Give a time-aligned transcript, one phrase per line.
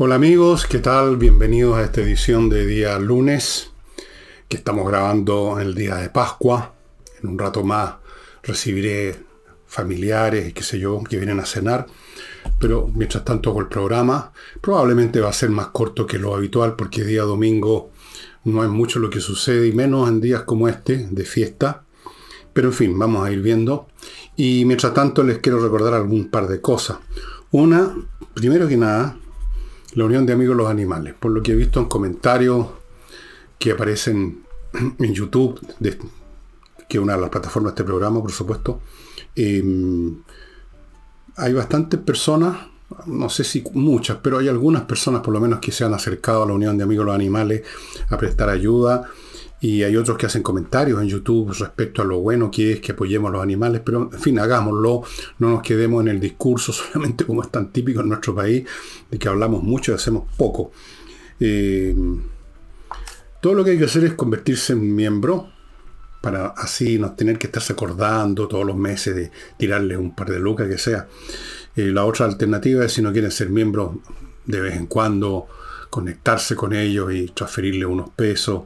[0.00, 1.16] Hola amigos, ¿qué tal?
[1.16, 3.72] Bienvenidos a esta edición de día lunes,
[4.46, 6.72] que estamos grabando el día de Pascua.
[7.20, 7.94] En un rato más
[8.44, 9.16] recibiré
[9.66, 11.88] familiares y qué sé yo, que vienen a cenar.
[12.60, 16.76] Pero mientras tanto con el programa, probablemente va a ser más corto que lo habitual,
[16.76, 17.90] porque día domingo
[18.44, 21.82] no es mucho lo que sucede, y menos en días como este, de fiesta.
[22.52, 23.88] Pero en fin, vamos a ir viendo.
[24.36, 26.98] Y mientras tanto les quiero recordar algún par de cosas.
[27.50, 27.96] Una,
[28.34, 29.16] primero que nada,
[29.94, 31.14] la Unión de Amigos los Animales.
[31.18, 32.66] Por lo que he visto en comentarios
[33.58, 34.44] que aparecen
[34.98, 35.60] en YouTube,
[36.88, 38.80] que es una de las plataformas de este programa, por supuesto,
[39.34, 40.22] em,
[41.36, 42.56] hay bastantes personas,
[43.06, 46.42] no sé si muchas, pero hay algunas personas por lo menos que se han acercado
[46.42, 47.62] a la Unión de Amigos los Animales
[48.08, 49.08] a prestar ayuda
[49.60, 52.92] y hay otros que hacen comentarios en YouTube respecto a lo bueno que es que
[52.92, 55.02] apoyemos a los animales, pero en fin, hagámoslo,
[55.38, 58.64] no nos quedemos en el discurso solamente como es tan típico en nuestro país,
[59.10, 60.70] de que hablamos mucho y hacemos poco.
[61.40, 61.94] Eh,
[63.40, 65.50] todo lo que hay que hacer es convertirse en miembro,
[66.20, 70.40] para así no tener que estarse acordando todos los meses de tirarle un par de
[70.40, 71.06] lucas que sea.
[71.76, 73.96] Eh, la otra alternativa es si no quieren ser miembros
[74.44, 75.46] de vez en cuando,
[75.90, 78.62] conectarse con ellos y transferirle unos pesos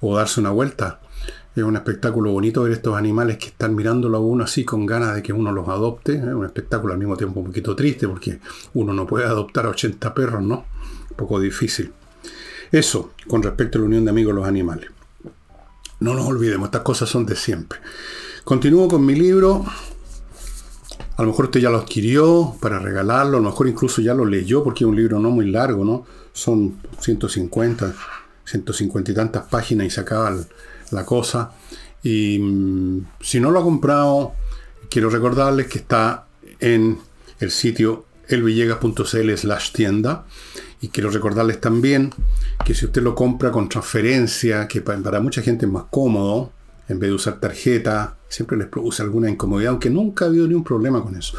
[0.00, 1.00] o darse una vuelta.
[1.54, 5.14] Es un espectáculo bonito ver estos animales que están mirándolo a uno así con ganas
[5.14, 6.16] de que uno los adopte.
[6.16, 8.40] Es un espectáculo al mismo tiempo un poquito triste porque
[8.74, 10.66] uno no puede adoptar a 80 perros, ¿no?
[11.16, 11.92] Poco difícil.
[12.70, 14.90] Eso con respecto a la unión de amigos los animales.
[15.98, 17.78] No nos olvidemos, estas cosas son de siempre.
[18.44, 19.64] Continúo con mi libro.
[21.16, 24.24] A lo mejor usted ya lo adquirió para regalarlo, a lo mejor incluso ya lo
[24.24, 26.04] leyó porque es un libro no muy largo, ¿no?
[26.36, 27.94] son 150,
[28.44, 30.36] 150 y tantas páginas y se acaba
[30.90, 31.52] la cosa.
[32.02, 34.34] Y mm, si no lo ha comprado,
[34.90, 36.26] quiero recordarles que está
[36.60, 36.98] en
[37.40, 40.26] el sitio elvillegas.cl slash tienda.
[40.82, 42.12] Y quiero recordarles también
[42.66, 46.52] que si usted lo compra con transferencia, que para mucha gente es más cómodo,
[46.88, 50.62] en vez de usar tarjeta, siempre les produce alguna incomodidad, aunque nunca ha habido ningún
[50.64, 51.36] problema con eso.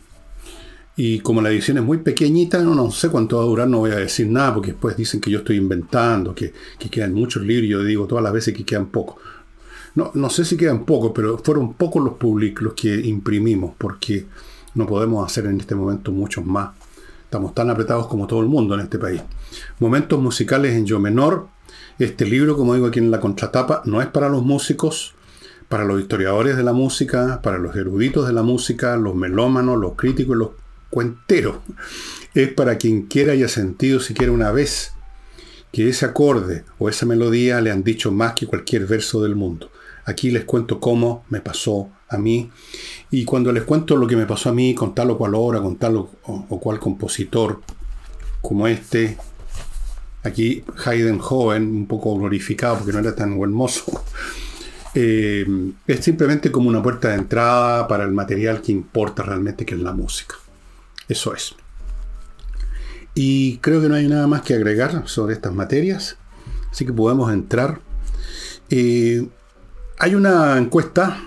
[0.97, 3.79] y como la edición es muy pequeñita, no, no sé cuánto va a durar, no
[3.79, 6.53] voy a decir nada, porque después dicen que yo estoy inventando, que,
[6.89, 9.17] quedan muchos libros, yo digo todas las veces que quedan pocos.
[9.95, 14.25] No, no sé si quedan pocos, pero fueron pocos los públicos los que imprimimos, porque
[14.75, 16.69] no podemos hacer en este momento muchos más.
[17.25, 19.21] Estamos tan apretados como todo el mundo en este país.
[19.79, 21.47] Momentos musicales en yo menor.
[21.99, 25.14] Este libro, como digo aquí en la contratapa, no es para los músicos,
[25.69, 29.95] para los historiadores de la música, para los eruditos de la música, los melómanos, los
[29.95, 30.49] críticos y los
[30.89, 31.61] cuentero.
[32.33, 34.93] Es para quien quiera haya sentido siquiera una vez
[35.71, 39.71] que ese acorde o esa melodía le han dicho más que cualquier verso del mundo.
[40.05, 42.49] Aquí les cuento cómo me pasó a mí.
[43.11, 45.61] Y cuando les cuento lo que me pasó a mí con tal o cual obra,
[45.61, 47.61] con tal o, cual compositor,
[48.41, 49.17] como este,
[50.23, 54.03] aquí Haydn joven, un poco glorificado porque no era tan hermoso,
[54.97, 55.45] eh,
[55.87, 59.81] es simplemente como una puerta de entrada para el material que importa realmente, que es
[59.81, 60.35] la música.
[61.09, 61.53] Eso es.
[63.13, 66.17] Y creo que no hay nada más que agregar sobre estas materias,
[66.71, 67.81] así que podemos entrar.
[68.69, 69.27] Eh,
[69.99, 71.21] hay una encuesta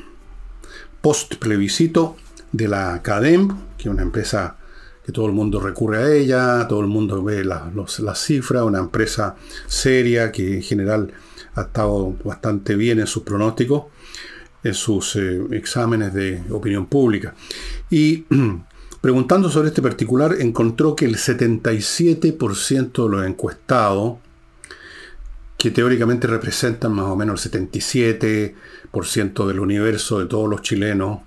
[1.02, 2.16] post plebiscito
[2.52, 4.56] de la CADEM, que es una empresa
[5.04, 9.36] que todo el mundo recurre a ella, todo el mundo ve las cifras, una empresa
[9.66, 11.12] seria que en general
[11.58, 13.84] ha estado bastante bien en sus pronósticos,
[14.62, 17.34] en sus eh, exámenes de opinión pública.
[17.90, 18.24] Y
[19.00, 24.16] Preguntando sobre este particular, encontró que el 77% de los encuestados,
[25.56, 31.20] que teóricamente representan más o menos el 77% del universo de todos los chilenos,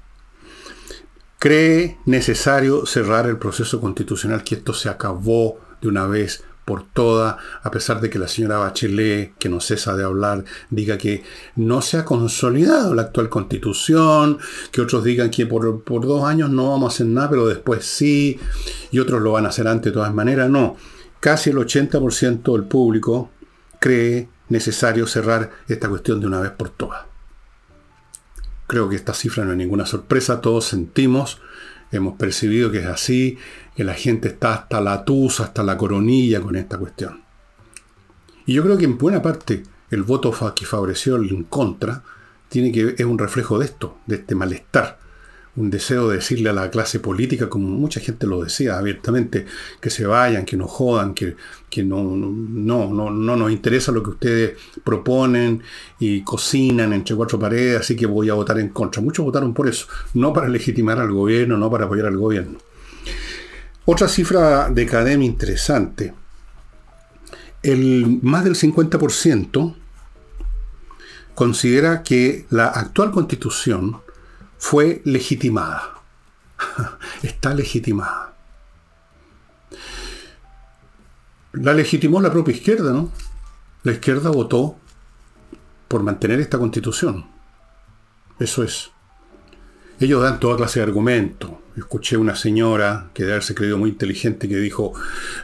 [1.40, 7.38] cree necesario cerrar el proceso constitucional, que esto se acabó de una vez por toda,
[7.64, 11.22] a pesar de que la señora Bachelet, que no cesa de hablar, diga que
[11.58, 14.38] no se ha consolidado la actual constitución,
[14.72, 18.40] que otros digan que por, dos años no vamos a hacer nada, pero después sí,
[18.90, 20.78] y otros lo van a hacer antes de todas maneras, no.
[21.20, 23.32] Casi el 80% del público
[23.82, 27.02] cree necesario cerrar esta cuestión de una vez por todas.
[28.66, 31.42] Creo que esta cifra no es ninguna sorpresa, todos sentimos,
[31.92, 33.38] hemos percibido que es así,
[33.76, 37.22] que la gente está hasta la tusa, hasta la coronilla con esta cuestión.
[38.46, 42.04] Y yo creo que en buena parte el voto que favoreció el en contra
[42.50, 45.00] tiene que es un reflejo de esto, de este malestar
[45.58, 49.46] un deseo de decirle a la clase política, como mucha gente lo decía abiertamente,
[49.82, 51.36] que se vayan, que no jodan, que,
[51.84, 55.62] no, no, no, no nos interesa lo que ustedes proponen
[56.00, 59.02] y cocinan entre cuatro paredes, así que voy a votar en contra.
[59.02, 62.58] Muchos votaron por eso, no para legitimar al gobierno, no para apoyar al gobierno.
[63.86, 66.14] Otra cifra de academia interesante.
[67.62, 69.76] El, más del 50%
[71.36, 73.98] considera que la actual constitución
[74.62, 75.96] fue legitimada.
[77.24, 78.36] Está legitimada.
[81.54, 83.12] La legitimó la propia izquierda, ¿no?
[83.84, 84.78] La izquierda votó
[85.88, 87.26] por mantener esta constitución.
[88.40, 88.92] Eso es.
[90.00, 91.50] Ellos dan toda clase de argumentos.
[91.76, 94.94] Escuché una señora que debe haberse creído muy inteligente que dijo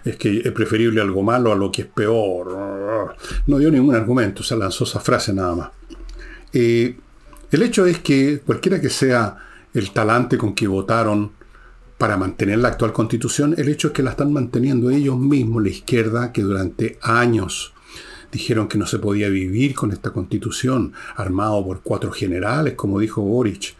[0.06, 3.16] es que es preferible algo malo a lo que es peor.
[3.48, 5.70] No dio ningún argumento, se lanzó esa frase nada más.
[6.54, 6.98] Eh,
[7.52, 9.38] el hecho es que cualquiera que sea
[9.74, 11.32] el talante con que votaron
[11.98, 15.70] para mantener la actual constitución, el hecho es que la están manteniendo ellos mismos, la
[15.70, 17.74] izquierda, que durante años
[18.32, 23.22] dijeron que no se podía vivir con esta constitución, armado por cuatro generales, como dijo
[23.22, 23.76] Boric,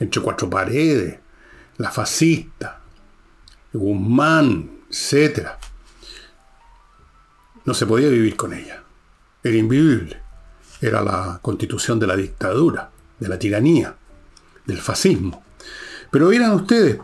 [0.00, 1.18] entre cuatro paredes,
[1.76, 2.80] la fascista,
[3.72, 5.48] Guzmán, etc.
[7.64, 8.82] No se podía vivir con ella.
[9.42, 10.22] Era invivible.
[10.80, 12.93] Era la constitución de la dictadura
[13.24, 13.96] de la tiranía,
[14.66, 15.42] del fascismo.
[16.10, 16.98] Pero eran ustedes,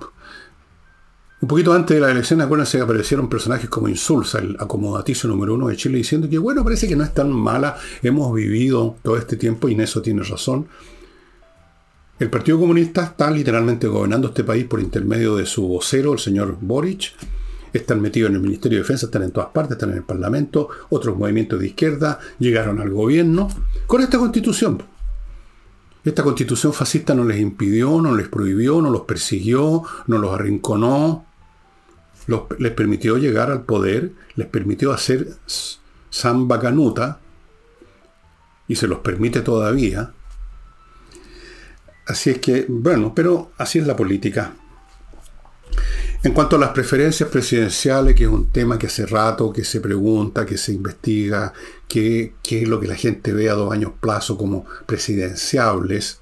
[1.41, 5.69] un poquito antes de la elección, acuérdense aparecieron personajes como Insulsa, el acomodaticio número uno
[5.69, 9.37] de Chile, diciendo que bueno, parece que no es tan mala, hemos vivido todo este
[9.37, 10.69] tiempo y en eso tiene razón.
[12.19, 16.59] El Partido Comunista está literalmente gobernando este país por intermedio de su vocero, el señor
[16.61, 17.15] Boric.
[17.73, 20.69] Están metidos en el Ministerio de Defensa, están en todas partes, están en el Parlamento,
[20.91, 23.49] otros movimientos de izquierda llegaron al gobierno
[23.87, 24.83] con esta constitución.
[26.05, 31.27] Esta constitución fascista no les impidió, no les prohibió, no los persiguió, no los arrinconó,
[32.59, 35.29] les permitió llegar al poder, les permitió hacer
[36.09, 37.21] samba canuta,
[38.71, 40.13] y se los permite todavía.
[42.07, 44.53] Así es que, bueno, pero así es la política.
[46.23, 49.81] En cuanto a las preferencias presidenciales, que es un tema que hace rato que se
[49.81, 51.53] pregunta, que se investiga,
[51.91, 52.33] qué
[52.63, 56.21] es lo que la gente ve a dos años plazo como presidenciables,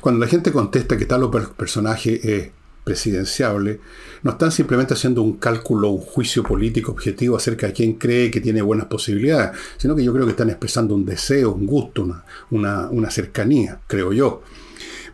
[0.00, 2.50] cuando la gente contesta que tal personaje es
[2.84, 3.80] presidenciable,
[4.22, 8.40] no están simplemente haciendo un cálculo, un juicio político objetivo acerca de quién cree que
[8.40, 12.06] tiene buenas posibilidades, sino que yo creo que están expresando un deseo, un gusto,
[12.50, 14.42] una, una cercanía, creo yo.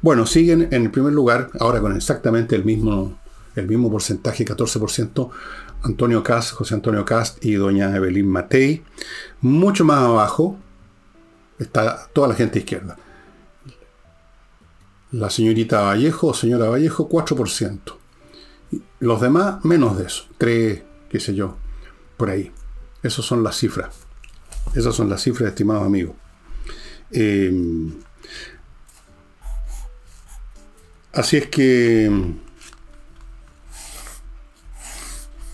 [0.02, 3.22] Bueno, siguen en el primer lugar, ahora con exactamente el mismo
[3.54, 5.30] el mismo porcentaje, 14%,
[5.84, 8.82] Antonio Cast, José Antonio Cast y doña Evelyn Matei.
[9.40, 10.58] Mucho más abajo
[11.58, 12.96] está toda la gente izquierda.
[15.10, 17.78] La señorita Vallejo, señora Vallejo, 4%.
[19.00, 20.24] Los demás, menos de eso.
[20.38, 21.56] 3, qué sé yo,
[22.16, 22.50] por ahí.
[23.02, 23.94] Esas son las cifras.
[24.74, 26.16] Esas son las cifras, estimados amigos.
[27.10, 27.52] Eh,
[31.12, 32.10] así es que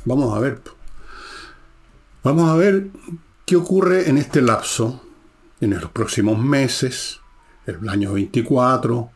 [0.09, 0.63] Vamos a ver.
[2.25, 2.87] Vamos a ver
[3.45, 5.03] qué ocurre en este lapso,
[5.61, 7.21] en los próximos meses,
[7.67, 9.11] el año 24,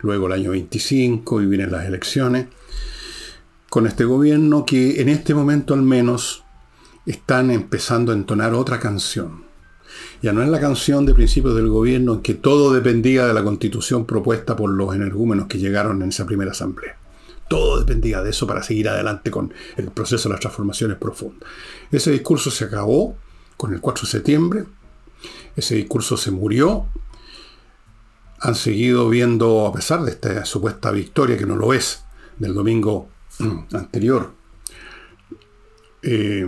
[0.00, 2.48] luego el año 25 y vienen las elecciones,
[3.70, 6.44] con este gobierno que en este momento al menos
[7.06, 9.46] están empezando a entonar otra canción.
[10.20, 13.42] Ya no es la canción de principios del gobierno en que todo dependía de la
[13.42, 17.05] constitución propuesta por los energúmenos que llegaron en esa primera asamblea.
[17.48, 21.48] Todo dependía de eso para seguir adelante con el proceso de las transformaciones profundas.
[21.90, 23.16] Ese discurso se acabó
[23.56, 24.64] con el 4 de septiembre.
[25.54, 26.86] Ese discurso se murió.
[28.40, 32.04] Han seguido viendo, a pesar de esta supuesta victoria, que no lo es,
[32.38, 33.08] del domingo
[33.72, 34.32] anterior,
[36.02, 36.46] eh,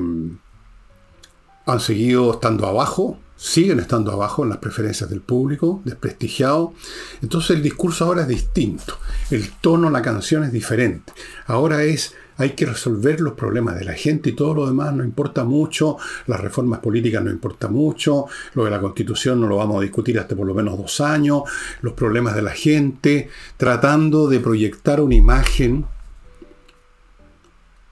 [1.66, 6.74] han seguido estando abajo, siguen estando abajo en las preferencias del público, desprestigiado.
[7.22, 8.98] Entonces el discurso ahora es distinto,
[9.30, 11.12] el tono, la canción es diferente.
[11.46, 15.04] Ahora es, hay que resolver los problemas de la gente y todo lo demás no
[15.04, 19.78] importa mucho, las reformas políticas no importa mucho, lo de la constitución no lo vamos
[19.78, 21.42] a discutir hasta por lo menos dos años,
[21.80, 25.86] los problemas de la gente, tratando de proyectar una imagen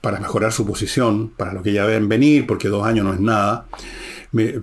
[0.01, 3.19] para mejorar su posición, para lo que ya ven venir, porque dos años no es
[3.19, 3.65] nada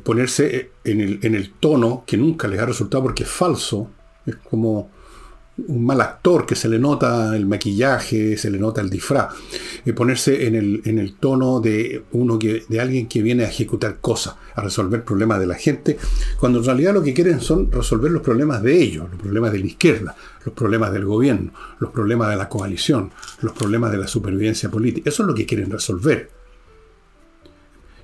[0.03, 1.01] ponerse en
[1.35, 3.91] el, tono que nunca les ha resultado porque es falso,
[4.27, 4.91] es como
[5.57, 9.35] un mal actor, que se le nota el maquillaje, se le nota el disfraz,
[9.85, 13.49] y ponerse en el, en el tono de uno que, de alguien que viene a
[13.49, 15.97] ejecutar cosas, a resolver problemas de la gente,
[16.41, 19.61] cuando en realidad lo que quieren son resolver los problemas de ellos, los problemas de
[19.61, 24.09] la izquierda, los problemas del gobierno, los problemas de la coalición, los problemas de la
[24.09, 25.11] supervivencia política.
[25.11, 26.31] Eso es lo que quieren resolver.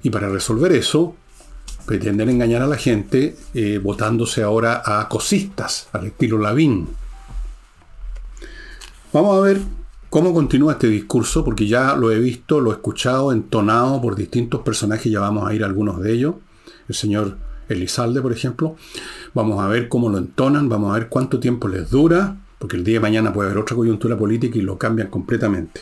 [0.03, 1.17] Y para resolver eso,
[1.87, 6.89] pretenden engañar a la gente eh, votándose ahora a cosistas, al estilo Lavín
[9.13, 9.61] Vamos a ver
[10.09, 14.61] cómo continúa este discurso, porque ya lo he visto, lo he escuchado, entonado por distintos
[14.61, 16.37] personajes, ya vamos a ir a algunos de ellos.
[16.89, 17.37] El señor
[17.69, 18.77] Elizalde, por ejemplo.
[19.35, 22.85] Vamos a ver cómo lo entonan, vamos a ver cuánto tiempo les dura, porque el
[22.85, 25.81] día de mañana puede haber otra coyuntura política y lo cambian completamente.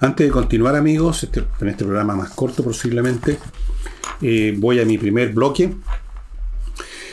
[0.00, 3.38] Antes de continuar, amigos, este, en este programa más corto posiblemente,
[4.20, 5.72] eh, voy a mi primer bloque.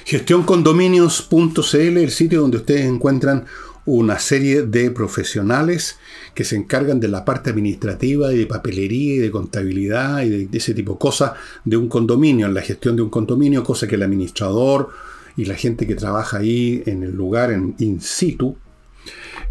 [0.06, 3.46] Gestioncondominios.cl, el sitio donde ustedes encuentran
[3.86, 5.98] una serie de profesionales
[6.36, 10.58] que se encargan de la parte administrativa y de papelería y de contabilidad y de,
[10.58, 11.32] ese tipo de cosas
[11.66, 14.90] de un condominio, en la gestión de un condominio, cosa que el administrador
[15.36, 18.58] y la gente que trabaja ahí en el lugar, en in situ,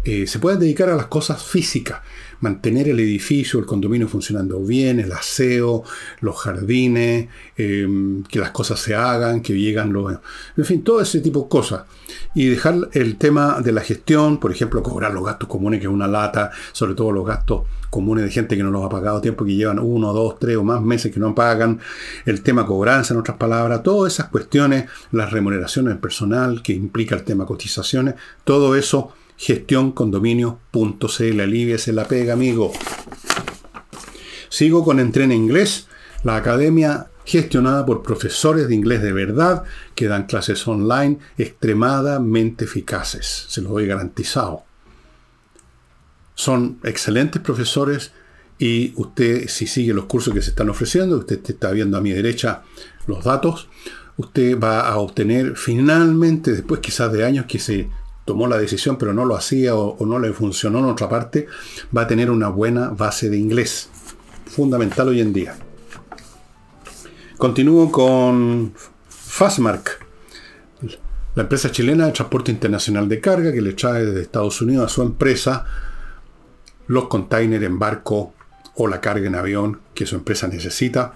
[0.03, 2.01] eh, se pueden dedicar a las cosas físicas
[2.41, 5.83] mantener el edificio, el condominio funcionando bien, el aseo,
[6.21, 7.27] los jardines,
[7.57, 10.17] em, que las cosas se hagan, que llegan los...
[10.55, 11.83] En fin, todo ese tipo de cosas.
[12.33, 15.91] Y dejar el tema de la gestión, por ejemplo, cobrar los gastos comunes, que es
[15.91, 19.43] una lata, sobre todo los gastos comunes de gente que no los ha pagado tiempo,
[19.45, 21.79] que llevan uno, dos, tres o más meses que no pagan,
[22.25, 27.23] el tema cobranza, en otras palabras, todas esas cuestiones, las remuneraciones personal, que implica el
[27.23, 31.39] tema cotizaciones, todo eso gestioncondominio.cl.
[31.39, 32.71] Aliviese la pega, amigo.
[34.49, 35.87] Sigo con Entrena Inglés,
[36.23, 39.63] la academia gestionada por profesores de inglés de verdad
[39.95, 43.45] que dan clases online extremadamente eficaces.
[43.47, 44.63] Se los doy garantizado.
[46.33, 48.11] Son excelentes profesores
[48.57, 52.11] y usted, si sigue los cursos que se están ofreciendo, usted está viendo a mi
[52.11, 52.63] derecha
[53.07, 53.69] los datos,
[54.17, 57.89] usted va a obtener finalmente, después quizás de años que se
[58.29, 61.47] tomó la decisión pero no lo hacía o, no le funcionó en otra parte,
[61.95, 63.89] va a tener una buena base de inglés.
[64.45, 65.57] Fundamental hoy en día.
[67.39, 68.71] Continúo con
[69.09, 70.05] Fastmark,
[71.33, 74.93] la empresa chilena de transporte internacional de carga que le trae desde Estados Unidos a
[74.93, 75.65] su empresa
[76.85, 78.35] los containers en barco
[78.75, 81.15] o la carga en avión que su empresa necesita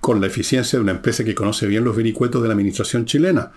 [0.00, 3.50] con la eficiencia de una empresa que conoce bien los vericuetos de la administración chilena.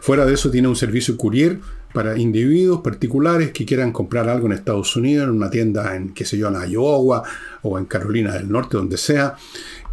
[0.00, 1.58] Fuera de eso tiene un servicio courier
[1.92, 6.24] para individuos particulares que quieran comprar algo en Estados Unidos, en una tienda en, qué
[6.24, 7.22] sé yo, en Iowa
[7.62, 9.36] o en Carolina del Norte, donde sea,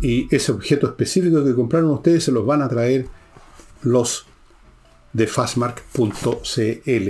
[0.01, 3.07] y ese objeto específico que compraron ustedes se los van a traer
[3.83, 4.25] los
[5.13, 7.09] de fastmark.cl.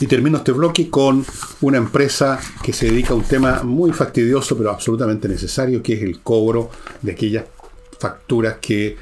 [0.00, 1.24] Y termino este bloque con
[1.62, 6.02] una empresa que se dedica a un tema muy fastidioso, pero absolutamente necesario, que es
[6.02, 7.44] el cobro de aquellas
[7.98, 8.96] facturas que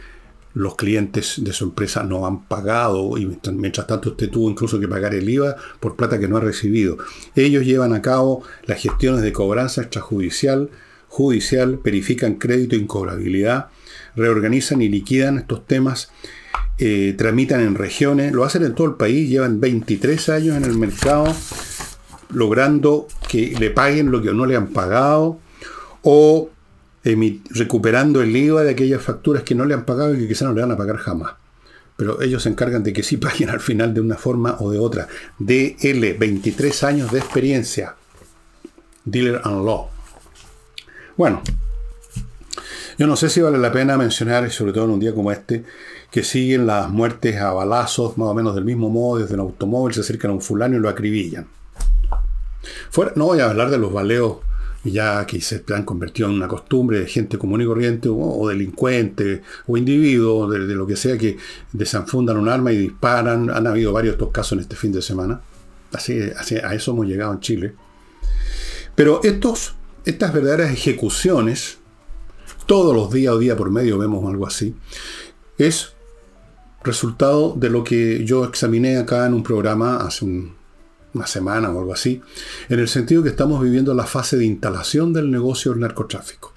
[0.54, 4.88] los clientes de su empresa no han pagado y mientras tanto usted tuvo incluso que
[4.88, 6.98] pagar el IVA por plata que no ha recibido.
[7.34, 10.70] Ellos llevan a cabo las gestiones de cobranza extrajudicial,
[11.08, 13.68] judicial, verifican crédito e incobrabilidad,
[14.16, 16.10] reorganizan y liquidan estos temas,
[16.78, 20.76] eh, tramitan en regiones, lo hacen en todo el país, llevan 23 años en el
[20.76, 21.34] mercado
[22.30, 25.38] logrando que le paguen lo que no le han pagado
[26.02, 26.50] o
[27.04, 30.54] recuperando el IVA de aquellas facturas que no le han pagado y que quizás no
[30.54, 31.34] le van a pagar jamás.
[31.96, 34.78] Pero ellos se encargan de que sí paguen al final de una forma o de
[34.78, 35.08] otra.
[35.38, 37.96] DL, 23 años de experiencia.
[39.04, 39.88] Dealer and Law.
[41.16, 41.42] Bueno,
[42.98, 45.64] yo no sé si vale la pena mencionar, sobre todo en un día como este,
[46.10, 49.94] que siguen las muertes a balazos, más o menos del mismo modo, desde un automóvil
[49.94, 51.46] se acercan a un fulano y lo acribillan.
[52.90, 54.38] Fuera, no voy a hablar de los baleos
[54.84, 59.42] ya que se han convertido en una costumbre de gente común y corriente o, delincuente
[59.66, 61.36] o individuos de, lo que sea que
[61.72, 63.50] desenfundan un arma y disparan.
[63.50, 65.40] Han habido varios estos casos en este fin de semana.
[65.92, 67.74] Así, a eso hemos llegado en Chile.
[68.94, 69.74] Pero estos,
[70.04, 71.78] estas verdaderas ejecuciones,
[72.66, 74.74] todos los días o día por medio vemos algo así,
[75.58, 75.92] es
[76.82, 80.54] resultado de lo que yo examiné acá en un programa hace un,
[81.14, 82.22] una semana o algo así,
[82.68, 86.52] en el sentido que estamos viviendo la fase de instalación del negocio del narcotráfico.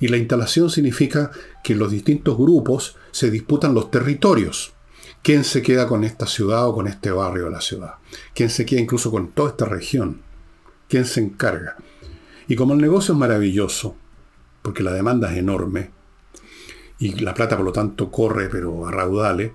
[0.00, 1.30] Y la instalación significa
[1.62, 4.72] que los distintos grupos se disputan los territorios.
[5.22, 7.94] ¿Quién se queda con esta ciudad o con este barrio de la ciudad?
[8.34, 10.22] ¿Quién se queda incluso con toda esta región?
[10.88, 11.76] ¿Quién se encarga?
[12.48, 13.94] Y como el negocio es maravilloso,
[14.62, 15.90] porque la demanda es enorme,
[16.98, 19.52] y la plata por lo tanto corre pero a raudales,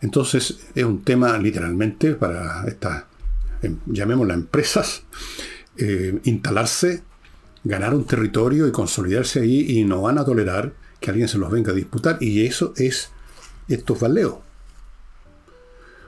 [0.00, 3.04] Entonces es un tema literalmente para estas,
[3.62, 5.02] em, llamémoslas empresas,
[5.76, 7.02] eh, instalarse,
[7.64, 11.50] ganar un territorio y consolidarse ahí y no van a tolerar que alguien se los
[11.50, 12.18] venga a disputar.
[12.20, 13.10] Y eso es
[13.68, 14.36] estos valeos.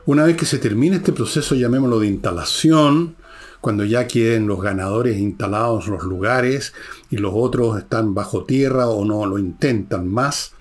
[0.07, 3.17] Una vez que se termine este proceso, llamémoslo de instalación,
[3.63, 6.75] cuando ya queden los ganadores instalados los lugares
[7.09, 10.53] y los otros están bajo tierra o no lo intentan más,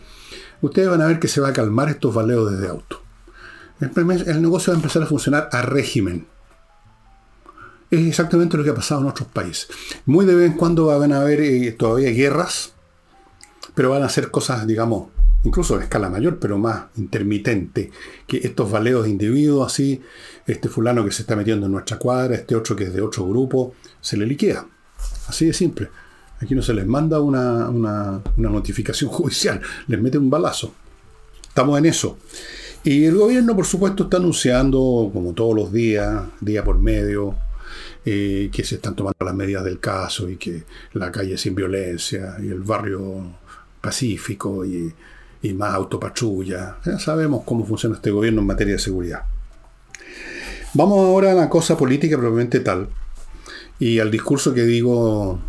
[0.62, 3.02] ustedes van a ver que se va a calmar estos valeos desde auto.
[3.82, 6.28] El, negocio va a empezar a funcionar a régimen.
[7.94, 9.68] Es exactamente lo que ha pasado en otros países.
[10.08, 12.74] Muy de vez en cuando van a haber eh, todavía guerras,
[13.76, 15.10] pero van a ser cosas, digamos,
[15.44, 17.92] incluso a escala mayor, pero más intermitente,
[18.26, 20.02] que estos valeos de individuos así,
[20.48, 23.28] este fulano que se está metiendo en nuestra cuadra, este otro que es de otro
[23.28, 24.66] grupo, se le liquida.
[25.28, 25.90] Así de simple.
[26.42, 30.74] Aquí no se les manda una, una notificación judicial, les mete un balazo.
[31.48, 32.18] Estamos en eso.
[32.84, 37.36] Y el gobierno, por supuesto, está anunciando, como todos los días, día por medio,
[38.04, 42.48] que se están tomando las medidas del caso y que la calle sin violencia y
[42.48, 43.38] el barrio
[43.82, 44.94] pacífico y,
[45.56, 46.78] más autopatrulla.
[46.86, 49.24] Ya sabemos cómo funciona este gobierno en materia de seguridad.
[50.74, 52.88] Vamos ahora a la cosa política probablemente tal
[53.78, 55.40] y al discurso que digo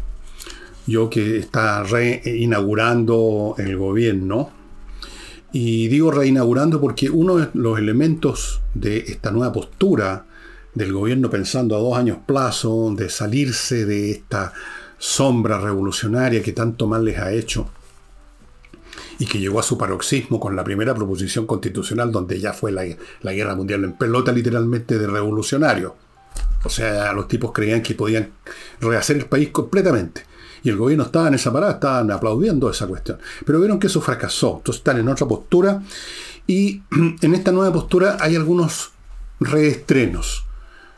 [0.86, 4.50] yo que está reinaugurando el gobierno
[5.52, 10.26] y digo reinaugurando porque uno de los elementos de esta nueva postura
[10.74, 14.52] del gobierno pensando a dos años plazo, de salirse de esta
[14.98, 17.68] sombra revolucionaria que tanto mal les ha hecho
[19.18, 22.84] y que llegó a su paroxismo con la primera proposición constitucional donde ya fue la,
[23.22, 25.94] la guerra mundial en pelota literalmente de revolucionario.
[26.64, 28.30] O sea, los tipos creían que podían
[28.80, 30.22] rehacer el país completamente.
[30.62, 33.18] Y el gobierno estaba en esa parada, estaban aplaudiendo esa cuestión.
[33.44, 34.56] Pero vieron que eso fracasó.
[34.56, 35.82] Entonces están en otra postura.
[36.46, 36.82] Y
[37.20, 38.92] en esta nueva postura hay algunos
[39.40, 40.46] reestrenos.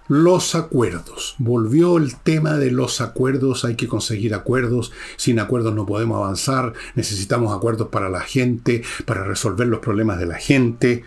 [0.08, 1.34] Los acuerdos.
[1.38, 3.64] Volvió el tema de los acuerdos.
[3.64, 4.92] Hay que conseguir acuerdos.
[5.16, 6.72] Sin acuerdos no podemos avanzar.
[6.94, 11.04] Necesitamos acuerdos para la gente, para resolver los problemas de la gente.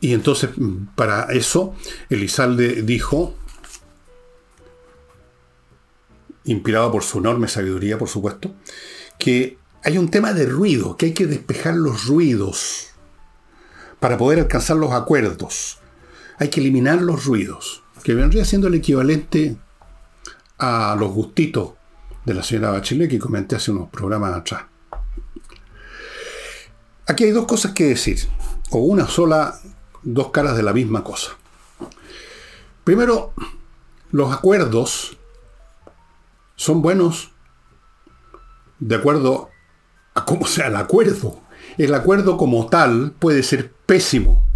[0.00, 0.50] Y entonces,
[0.94, 1.74] para eso,
[2.08, 3.34] Elizalde dijo,
[6.44, 8.54] inspirado por su enorme sabiduría, por supuesto,
[9.18, 12.88] que hay un tema de ruido, que hay que despejar los ruidos
[14.00, 15.77] para poder alcanzar los acuerdos.
[16.38, 19.56] Hay que eliminar los ruidos, que vendría siendo el equivalente
[20.58, 21.72] a los gustitos
[22.24, 24.64] de la señora Bachelet que comenté hace unos programas atrás.
[27.06, 28.18] Aquí hay dos cosas que decir,
[28.70, 29.58] o una sola,
[30.02, 31.32] dos caras de la misma cosa.
[32.84, 33.32] Primero,
[34.10, 35.16] los acuerdos
[36.56, 37.30] son buenos
[38.78, 39.50] de acuerdo
[40.14, 41.40] a cómo sea el acuerdo.
[41.78, 44.47] El acuerdo como tal puede ser pésimo.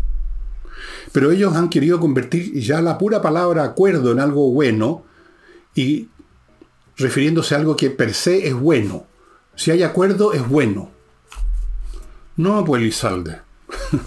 [1.13, 5.05] Pero ellos han querido convertir ya la pura palabra acuerdo en algo bueno
[5.75, 6.09] y
[6.97, 9.07] refiriéndose a algo que per se es bueno.
[9.55, 10.91] Si hay acuerdo, es bueno.
[12.37, 13.41] No, pues Lizalde.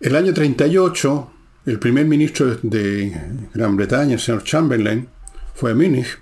[0.00, 1.30] el año 38,
[1.66, 5.08] el primer ministro de Gran Bretaña, el señor Chamberlain,
[5.54, 6.18] fue a Múnich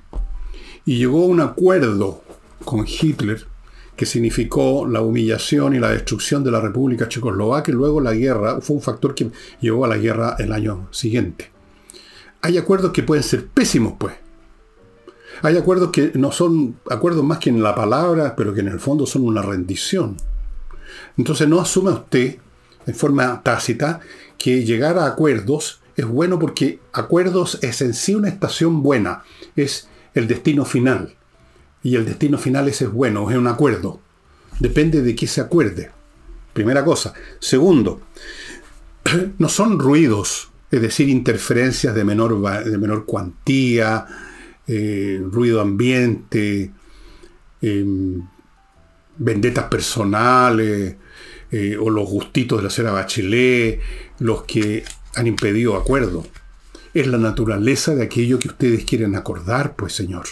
[0.84, 2.24] y llegó a un acuerdo
[2.64, 3.46] con Hitler
[3.98, 8.60] que significó la humillación y la destrucción de la República Checoslovaca y luego la guerra,
[8.60, 9.28] fue un factor que
[9.60, 11.50] llevó a la guerra el año siguiente.
[12.40, 14.14] Hay acuerdos que pueden ser pésimos, pues.
[15.42, 18.78] Hay acuerdos que no son acuerdos más que en la palabra, pero que en el
[18.78, 20.16] fondo son una rendición.
[21.16, 22.38] Entonces no asuma usted,
[22.86, 23.98] en forma tácita,
[24.38, 29.24] que llegar a acuerdos es bueno porque acuerdos es en sí una estación buena,
[29.56, 31.16] es el destino final.
[31.82, 34.00] Y el destino final ese es bueno, es un acuerdo.
[34.58, 35.90] Depende de qué se acuerde.
[36.52, 37.14] Primera cosa.
[37.38, 38.00] Segundo,
[39.38, 44.06] no son ruidos, es decir, interferencias de menor, de menor cuantía,
[44.66, 46.72] eh, ruido ambiente,
[47.62, 48.22] em,
[49.16, 50.96] vendetas personales,
[51.50, 53.80] eh, o los gustitos de la cera Bachelet,
[54.18, 56.26] los que han impedido acuerdo.
[56.92, 60.26] Es la naturaleza de aquello que ustedes quieren acordar, pues Señor.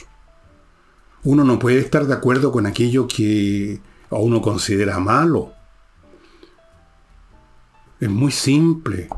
[1.26, 5.52] Uno no puede estar de acuerdo con aquello que a uno considera malo.
[7.98, 9.08] Es muy simple.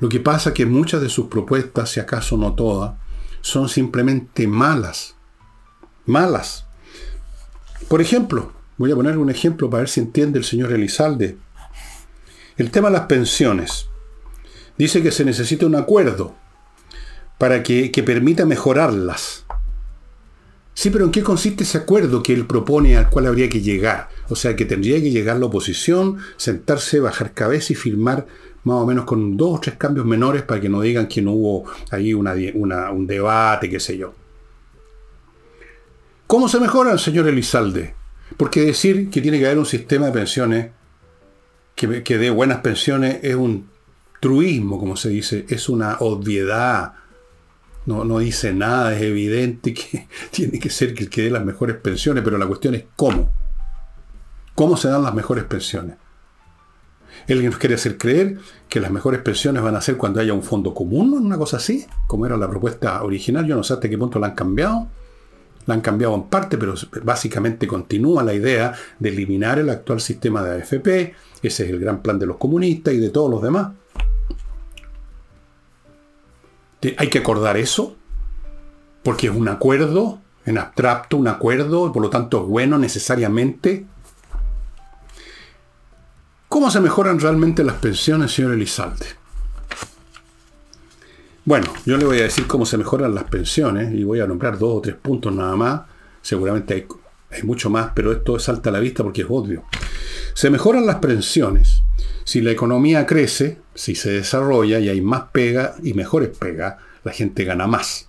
[0.00, 2.96] Lo que pasa es que muchas de sus propuestas, si acaso no todas,
[3.40, 5.16] son simplemente malas.
[6.04, 6.66] Malas.
[7.88, 11.38] Por ejemplo, voy a poner un ejemplo para ver si entiende el señor Elizalde.
[12.58, 13.88] El tema de las pensiones
[14.76, 16.34] dice que se necesita un acuerdo
[17.38, 19.45] para que, permita mejorarlas.
[20.76, 24.10] Sí, pero ¿en qué consiste ese acuerdo que él propone al cual habría que llegar?
[24.28, 28.26] O sea, que tendría que llegar la oposición, sentarse, bajar cabeza y firmar
[28.64, 31.32] más o menos con dos o tres cambios menores para que no digan que no
[31.32, 34.12] hubo ahí un debate, qué sé yo.
[36.26, 37.94] ¿Cómo se mejora, señor Elizalde?
[38.36, 40.70] Porque decir que tiene que haber un sistema de pensiones
[41.74, 43.70] que, que dé buenas pensiones es un
[44.20, 46.92] truismo, como se dice, es una obviedad.
[47.86, 51.76] No, no, dice nada, es evidente que tiene que ser que, que dé las mejores
[51.76, 53.30] pensiones, pero la cuestión es cómo.
[54.54, 55.96] ¿Cómo se dan las mejores pensiones?
[57.26, 60.42] Él nos quiere hacer creer que las mejores pensiones van a ser cuando haya un
[60.42, 63.46] fondo común, una cosa así, como era la propuesta original.
[63.46, 64.88] Yo no sé hasta qué punto la han cambiado
[65.66, 70.42] la han cambiado en parte, pero básicamente continúa la idea de eliminar el actual sistema
[70.42, 71.14] de AFP.
[71.42, 73.72] Ese es el gran plan de los comunistas y de todos los demás.
[76.98, 77.96] Hay que acordar eso,
[79.02, 83.86] porque es un acuerdo en abstracto, un acuerdo, por lo tanto es bueno necesariamente.
[86.48, 89.06] ¿Cómo se mejoran realmente las pensiones, señor Elizalde?
[91.44, 94.58] Bueno, yo le voy a decir cómo se mejoran las pensiones y voy a nombrar
[94.58, 95.82] dos o tres puntos nada más.
[96.20, 96.86] Seguramente hay,
[97.44, 99.64] mucho más, pero esto salta a la vista porque es obvio.
[100.34, 101.82] Se mejoran las pensiones
[102.24, 107.12] si la economía crece, si se desarrolla y hay más pega y mejores pega, la
[107.12, 108.08] gente gana más.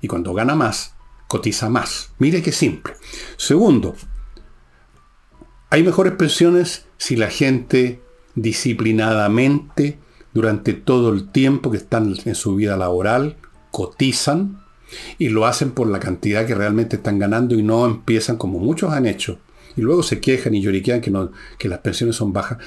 [0.00, 0.94] Y cuando gana más,
[1.26, 2.12] cotiza más.
[2.18, 2.94] Mire qué simple.
[3.36, 3.96] Segundo,
[5.70, 8.00] hay mejores pensiones si la gente
[8.34, 9.98] disciplinadamente
[10.32, 13.36] durante todo el tiempo que están en su vida laboral,
[13.70, 14.62] cotizan
[15.18, 18.92] y lo hacen por la cantidad que realmente están ganando y no empiezan como muchos
[18.92, 19.38] han hecho.
[19.76, 22.58] Y luego se quejan y lloriquean que, no, que las pensiones son bajas,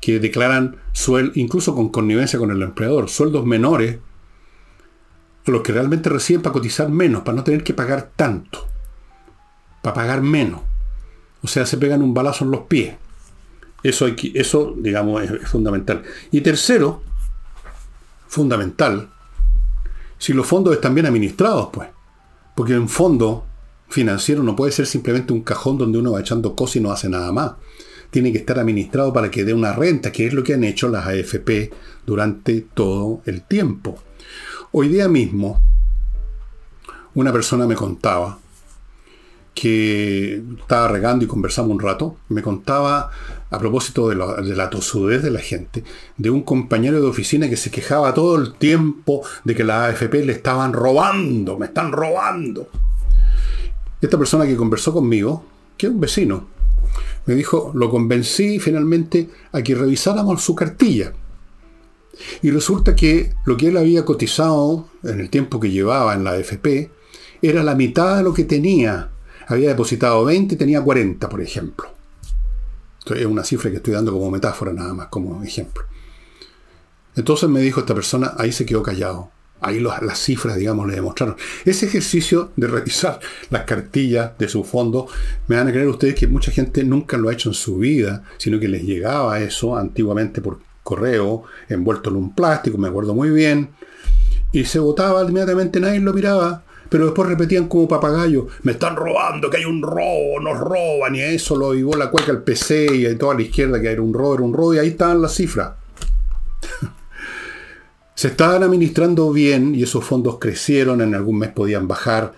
[0.00, 3.98] que declaran sueldos, incluso con connivencia con el empleador, sueldos menores
[5.46, 8.66] los que realmente reciben para cotizar menos, para no tener que pagar tanto,
[9.82, 10.60] para pagar menos.
[11.42, 12.94] O sea, se pegan un balazo en los pies.
[13.82, 16.02] Eso, eso digamos, es fundamental.
[16.30, 17.02] Y tercero,
[18.28, 19.10] fundamental
[20.20, 21.88] si los fondos están bien administrados, pues.
[22.54, 23.46] Porque un fondo
[23.88, 27.08] financiero no puede ser simplemente un cajón donde uno va echando cosas y no hace
[27.08, 27.52] nada más.
[28.10, 30.88] Tiene que estar administrado para que dé una renta, que es lo que han hecho
[30.88, 31.72] las AFP
[32.04, 33.98] durante todo el tiempo.
[34.72, 35.62] Hoy día mismo,
[37.14, 38.38] una persona me contaba
[39.54, 43.10] que estaba regando y conversamos un rato, me contaba
[43.50, 44.14] a propósito de
[44.54, 45.84] la, tosudez de la gente,
[46.16, 50.24] de un compañero de oficina que se quejaba todo el tiempo de que la AFP
[50.24, 52.68] le estaban robando, me están robando.
[54.00, 55.44] Esta persona que conversó conmigo,
[55.76, 56.46] que es un vecino,
[57.26, 61.12] me dijo, lo convencí finalmente a que revisáramos su cartilla.
[62.42, 66.32] Y resulta que lo que él había cotizado en el tiempo que llevaba en la
[66.32, 66.90] AFP
[67.42, 69.10] era la mitad de lo que tenía.
[69.50, 72.00] Había depositado 20 y tenía 40, por ejemplo
[73.14, 75.84] es una cifra que estoy dando como metáfora nada más, como ejemplo.
[77.16, 79.30] Entonces me dijo esta persona, ahí se quedó callado.
[79.62, 81.36] Ahí las cifras, digamos, le demostraron.
[81.66, 85.06] Ese ejercicio de revisar las cartillas de su fondo,
[85.48, 88.24] me van a creer ustedes que mucha gente nunca lo ha hecho en su vida,
[88.38, 93.30] sino que les llegaba eso antiguamente por correo, envuelto en un plástico, me acuerdo muy
[93.30, 93.68] bien,
[94.50, 99.48] y se votaba inmediatamente, nadie lo miraba, pero después repetían como papagayo, me están robando,
[99.48, 102.88] que hay un robo, nos roban, y a eso lo vivó la cueca el PC
[102.94, 105.34] y toda la izquierda que era un robo, era un robo, y ahí estaban las
[105.34, 105.74] cifras.
[108.16, 112.32] Se estaban administrando bien y esos fondos crecieron, en algún mes podían bajar,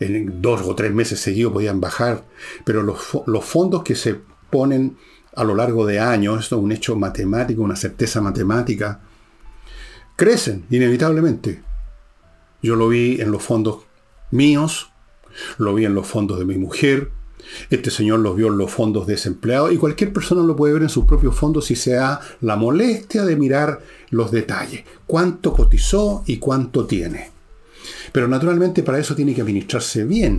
[0.00, 2.24] en dos o tres meses seguidos podían bajar,
[2.64, 4.16] pero los, los fondos que se
[4.48, 4.96] ponen
[5.36, 9.00] a lo largo de años, esto es un hecho matemático, una certeza matemática,
[10.16, 11.62] crecen inevitablemente.
[12.62, 13.89] Yo lo vi en los fondos
[14.30, 14.90] míos,
[15.58, 17.10] lo vi en los fondos de mi mujer,
[17.70, 20.88] este señor los vio en los fondos desempleados y cualquier persona lo puede ver en
[20.88, 26.38] sus propios fondos si se da la molestia de mirar los detalles, cuánto cotizó y
[26.38, 27.30] cuánto tiene.
[28.12, 30.38] Pero naturalmente para eso tiene que administrarse bien.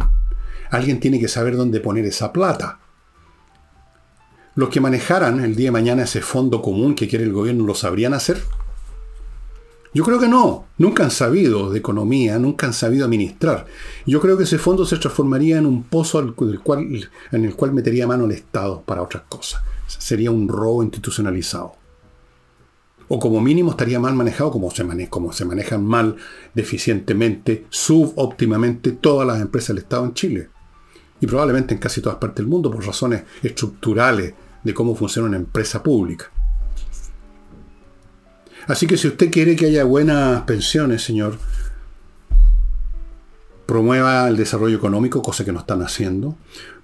[0.70, 2.80] Alguien tiene que saber dónde poner esa plata.
[4.56, 7.76] Los que manejaran el día de mañana ese fondo común que quiere el gobierno lo
[7.76, 8.42] sabrían hacer.
[9.94, 10.68] Yo creo que no.
[10.78, 13.66] Nunca han sabido de economía, nunca han sabido administrar.
[14.06, 18.08] Yo creo que ese fondo se transformaría en un pozo cual, en el cual metería
[18.08, 19.62] mano el Estado para otras cosas.
[19.88, 21.74] Sería un robo institucionalizado.
[23.10, 26.16] O como mínimo estaría mal manejado como se, como se manejan mal,
[26.56, 30.50] deficientemente, subóptimamente todas las empresas del Estado en Chile.
[31.20, 35.38] Y probablemente en casi todas partes del mundo por razones estructurales de cómo funciona una
[35.38, 36.32] empresa pública.
[38.68, 41.38] Así que si usted quiere que haya buenas pensiones, señor,
[43.66, 46.36] promueva el desarrollo económico, cosa que no están haciendo,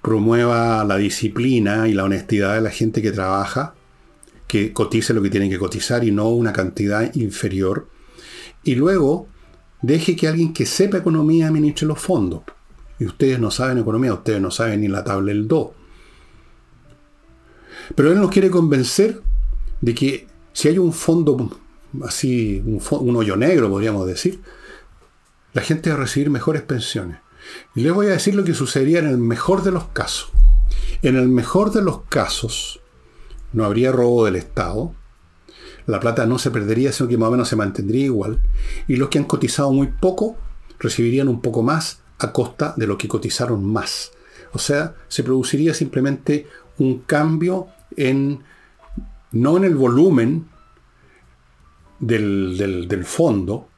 [0.01, 3.75] promueva la disciplina y la honestidad de la gente que trabaja,
[4.47, 7.87] que cotice lo que tienen que cotizar y no una cantidad inferior,
[8.63, 9.27] y luego
[9.81, 12.43] deje que alguien que sepa economía administre los fondos.
[12.99, 15.73] Y ustedes no saben economía, ustedes no saben ni la tabla del do.
[17.95, 19.21] Pero él nos quiere convencer
[19.81, 21.37] de que si hay un fondo
[22.03, 24.41] así, un, hoyo negro, podríamos decir,
[25.53, 27.19] la gente va a recibir mejores pensiones.
[27.75, 30.31] Y les voy a decir lo que sucedería en el mejor de los casos.
[31.01, 32.81] En el mejor de los casos,
[33.53, 34.93] no habría robo del Estado,
[35.85, 38.41] la plata no se perdería, sino que más o menos se mantendría igual,
[38.87, 40.35] y los que han cotizado muy poco
[40.79, 44.11] recibirían un poco más a costa de lo que cotizaron más.
[44.51, 46.47] O sea, se produciría simplemente
[46.77, 48.43] un cambio en,
[49.31, 50.47] no en el volumen
[51.99, 52.57] del,
[52.87, 53.69] del, fondo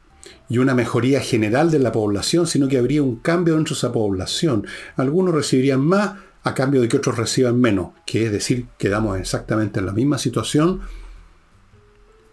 [0.49, 3.91] y una mejoría general de la población, sino que habría un cambio dentro de esa
[3.91, 4.65] población.
[4.95, 9.79] Algunos recibirían más a cambio de que otros reciban menos, que es decir, quedamos exactamente
[9.79, 10.81] en la misma situación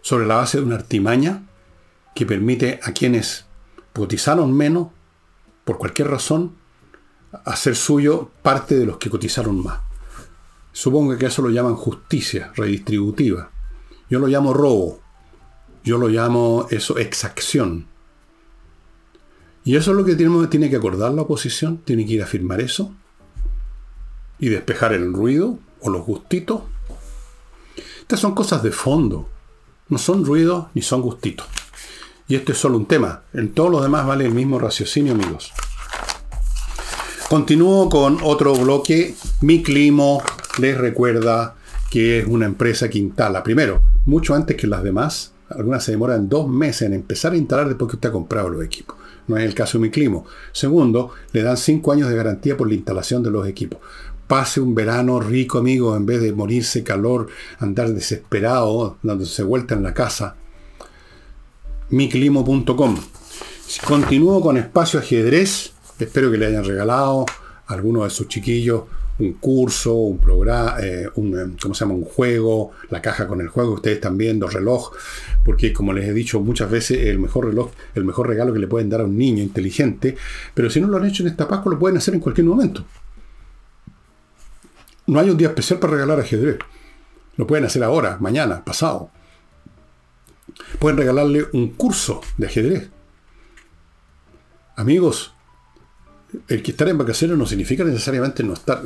[0.01, 1.43] sobre la base de una artimaña
[2.15, 3.47] que permite a quienes
[3.93, 4.89] cotizaron menos,
[5.65, 6.55] por cualquier razón,
[7.45, 9.81] hacer suyo parte de los que cotizaron más.
[10.73, 13.51] Supongo que eso lo llaman justicia redistributiva.
[14.09, 15.01] Yo lo llamo robo.
[15.87, 17.87] Yo lo llamo eso exacción.
[19.65, 22.61] Y eso es lo que tiene, que acordar la oposición, tiene que ir a firmar
[22.61, 22.93] eso
[24.41, 26.63] y despejar el ruido o los gustitos.
[28.01, 29.29] Estas son cosas de fondo,
[29.89, 31.47] no son ruidos ni son gustitos.
[32.27, 35.53] Y esto es solo un tema, en todos los demás vale el mismo raciocinio, amigos.
[37.29, 39.15] Continúo con otro bloque.
[39.41, 40.21] Mi Climo
[40.59, 41.55] les recuerda
[41.91, 46.29] que es una empresa que instala, primero, mucho antes que las demás, algunas se demoran
[46.29, 48.97] dos meses en empezar a instalar después que usted ha comprado los equipos.
[49.29, 50.23] No es el caso de mi clima.
[50.53, 53.81] Segundo, le dan cinco años de garantía por la instalación de los equipos.
[54.27, 57.29] Pase un verano rico, amigo, en vez de morirse calor,
[57.59, 60.37] andar desesperado, dándose vuelta en la casa.
[61.91, 62.97] miclimo.com.
[63.87, 65.73] Continúo con espacio ajedrez.
[65.99, 67.25] Espero que le hayan regalado
[67.67, 68.83] a algunos de sus chiquillos
[69.19, 71.95] un curso, un programa, eh, un, eh, ¿cómo se llama?
[71.95, 74.93] Un juego, la caja con el juego, ustedes están viendo, reloj,
[75.45, 78.67] porque como les he dicho muchas veces, el mejor reloj, el mejor regalo que le
[78.67, 80.17] pueden dar a un niño inteligente,
[80.55, 82.85] pero si no lo han hecho en esta Pascua, lo pueden hacer en cualquier momento.
[85.07, 86.59] No hay un día especial para regalar ajedrez.
[87.37, 89.11] Lo pueden hacer ahora, mañana, pasado.
[90.81, 92.91] Pueden regalarle un curso de ajedrez.
[94.75, 95.36] Amigos,
[96.49, 98.83] el que estar en vacaciones no significa necesariamente no estar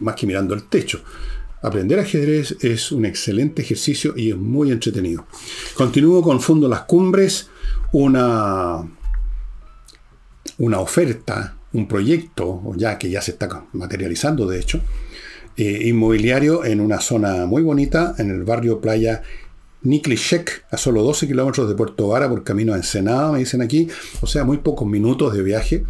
[0.00, 1.02] más que mirando el techo.
[1.62, 5.26] Aprender ajedrez es un excelente ejercicio y es muy entretenido.
[5.74, 7.48] Continúo con Fundo Las Cumbres,
[7.92, 8.86] una,
[10.58, 14.80] una oferta, un proyecto, ya que ya se está materializando de hecho,
[15.56, 19.22] eh, inmobiliario en una zona muy bonita, en el barrio Playa
[19.82, 23.88] Niklichek, a solo 12 kilómetros de Puerto Vara por camino a Ensenada, me dicen aquí,
[24.20, 25.84] o sea, muy pocos minutos de viaje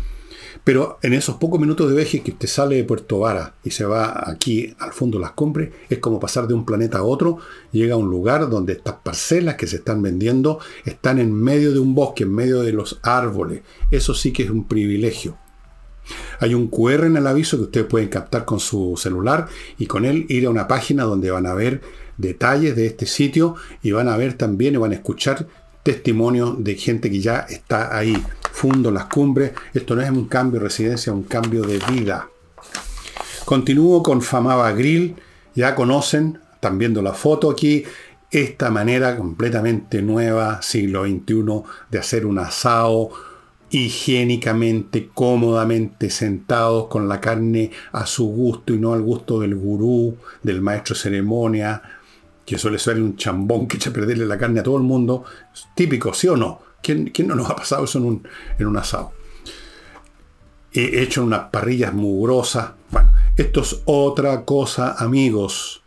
[0.64, 3.84] pero en esos pocos minutos de viaje que usted sale de Puerto Vara y se
[3.84, 7.38] va aquí al fondo de las compras, es como pasar de un planeta a otro,
[7.72, 11.78] llega a un lugar donde estas parcelas que se están vendiendo están en medio de
[11.78, 13.62] un bosque, en medio de los árboles.
[13.90, 15.38] Eso sí que es un privilegio.
[16.38, 20.04] Hay un QR en el aviso que ustedes pueden captar con su celular y con
[20.04, 21.80] él ir a una página donde van a ver
[22.16, 25.46] detalles de este sitio y van a ver también y van a escuchar
[25.82, 28.16] testimonios de gente que ya está ahí.
[28.56, 29.52] Fundo las cumbres.
[29.74, 32.30] Esto no es un cambio de residencia, es un cambio de vida.
[33.44, 35.14] Continúo con Famaba Grill.
[35.54, 37.84] Ya conocen, están viendo la foto aquí,
[38.30, 43.10] esta manera completamente nueva, siglo XXI, de hacer un asado
[43.68, 50.16] higiénicamente, cómodamente, sentados con la carne a su gusto y no al gusto del gurú,
[50.42, 51.82] del maestro ceremonia,
[52.46, 55.24] que suele ser un chambón que echa a perderle la carne a todo el mundo.
[55.74, 56.65] Típico, ¿sí o no?
[56.82, 59.12] ¿Quién, no nos ha pasado eso en un, en un asado?
[60.72, 62.72] He hecho unas parrillas mugrosas.
[62.90, 65.82] Bueno, esto es otra cosa, amigos.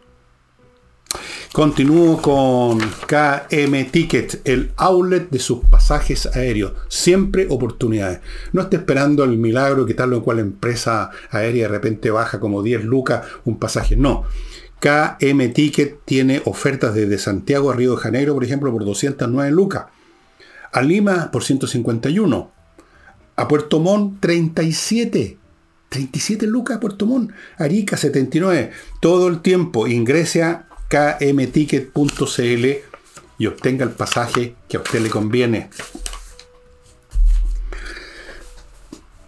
[1.51, 6.73] Continúo con KM Ticket, el outlet de sus pasajes aéreos.
[6.89, 8.19] Siempre oportunidades.
[8.53, 12.61] No esté esperando el milagro que tal o cual empresa aérea de repente baja como
[12.61, 13.95] 10 lucas un pasaje.
[13.95, 14.25] No.
[14.79, 19.85] KM Ticket tiene ofertas desde Santiago a Río de Janeiro, por ejemplo, por 209 lucas.
[20.71, 22.51] A Lima por 151.
[23.35, 25.37] A Puerto Montt 37.
[25.89, 27.31] 37 lucas a Puerto Montt.
[27.57, 28.71] Arica 79.
[28.99, 32.65] Todo el tiempo ingrese a kmticket.cl
[33.37, 35.69] y obtenga el pasaje que a usted le conviene.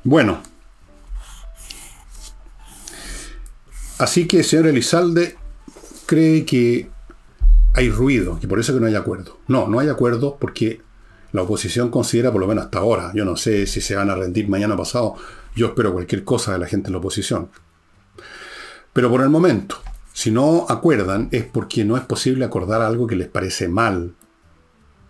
[0.04, 0.42] Bueno.
[3.98, 5.38] Así que señor Elizalde
[6.08, 6.90] cree que
[7.74, 9.40] hay ruido, y por eso que no hay acuerdo.
[9.48, 10.82] No, no hay acuerdo porque
[11.32, 14.16] la oposición considera, por lo menos hasta ahora, yo no sé si se van a
[14.16, 15.16] rendir mañana pasado,
[15.56, 17.50] yo espero cualquier cosa de la gente de la oposición.
[18.94, 19.78] Pero por el momento,
[20.14, 24.14] si no acuerdan es porque no es posible acordar algo que les parece mal.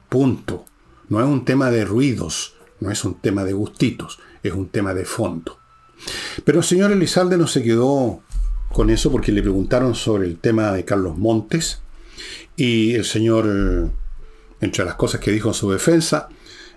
[0.10, 0.66] Punto.
[1.10, 4.94] No es un tema de ruidos, no es un tema de gustitos, es un tema
[4.94, 5.58] de fondo.
[6.46, 8.22] Pero el señor Elizalde no se quedó
[8.72, 11.82] con eso porque le preguntaron sobre el tema de Carlos Montes
[12.56, 13.92] y el señor,
[14.62, 16.30] entre las cosas que dijo en su defensa,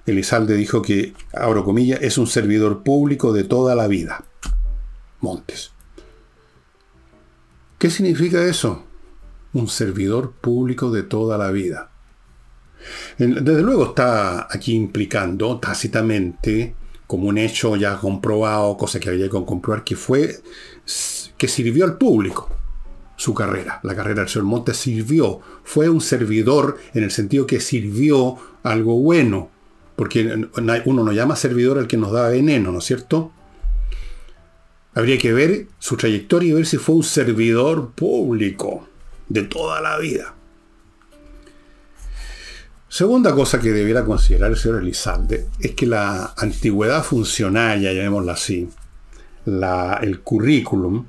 [0.06, 4.24] Elizalde dijo que, abro comillas, es un servidor público de toda la vida.
[5.20, 5.72] Montes.
[7.78, 8.84] ¿Qué significa eso?
[9.52, 11.90] Un servidor público de toda la vida.
[13.18, 16.74] Desde luego está aquí implicando tácitamente,
[17.06, 20.42] como un hecho ya comprobado, cosa que había que comprobar, que fue
[21.36, 22.50] que sirvió al público
[23.16, 23.80] su carrera.
[23.82, 28.98] La carrera del señor Montes sirvió, fue un servidor en el sentido que sirvió algo
[28.98, 29.50] bueno,
[29.96, 30.48] porque
[30.84, 33.32] uno no llama servidor al que nos da veneno, ¿no es cierto?
[34.94, 38.88] Habría que ver su trayectoria y ver si fue un servidor público
[39.28, 40.34] de toda la vida.
[42.88, 48.68] Segunda cosa que debiera considerar el señor Elizalde es que la antigüedad funcionaria, llamémosla así,
[49.46, 51.04] el currículum,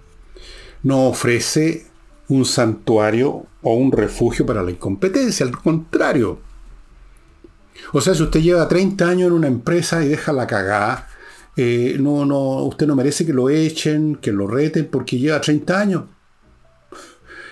[0.81, 1.85] no ofrece
[2.27, 6.39] un santuario o un refugio para la incompetencia, al contrario.
[7.93, 11.07] O sea, si usted lleva 30 años en una empresa y deja la cagada,
[11.57, 15.79] eh, no, no, usted no merece que lo echen, que lo reten, porque lleva 30
[15.79, 16.03] años.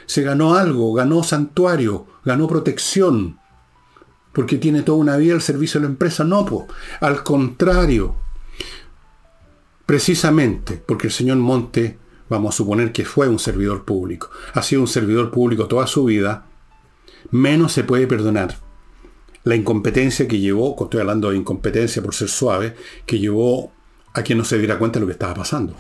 [0.05, 3.39] Se ganó algo, ganó santuario, ganó protección
[4.33, 6.23] porque tiene toda una vida al servicio de la empresa.
[6.23, 6.65] No, pues,
[6.99, 8.15] al contrario.
[9.85, 11.99] Precisamente porque el señor Monte,
[12.33, 16.05] vamos a suponer que fue un servidor público, ha sido un servidor público toda su
[16.05, 16.45] vida,
[17.31, 18.57] menos se puede perdonar
[19.43, 23.71] la incompetencia que llevó, estoy hablando de incompetencia por ser suave, que llevó
[24.13, 25.75] a que no se diera cuenta de lo que estaba pasando.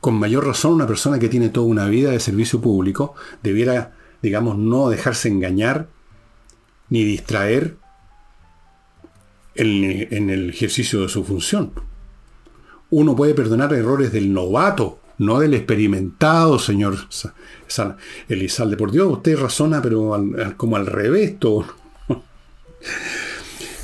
[0.00, 4.56] Con mayor razón, una persona que tiene toda una vida de servicio público debiera, digamos,
[4.58, 5.88] no dejarse engañar
[6.88, 7.76] ni distraer
[9.54, 11.72] en, el ejercicio de su función.
[12.90, 16.96] Uno puede perdonar errores del novato, no del experimentado, señor
[18.28, 18.76] Elizalde.
[18.76, 20.24] Por Dios, usted razona, pero
[20.56, 21.66] como al revés todo.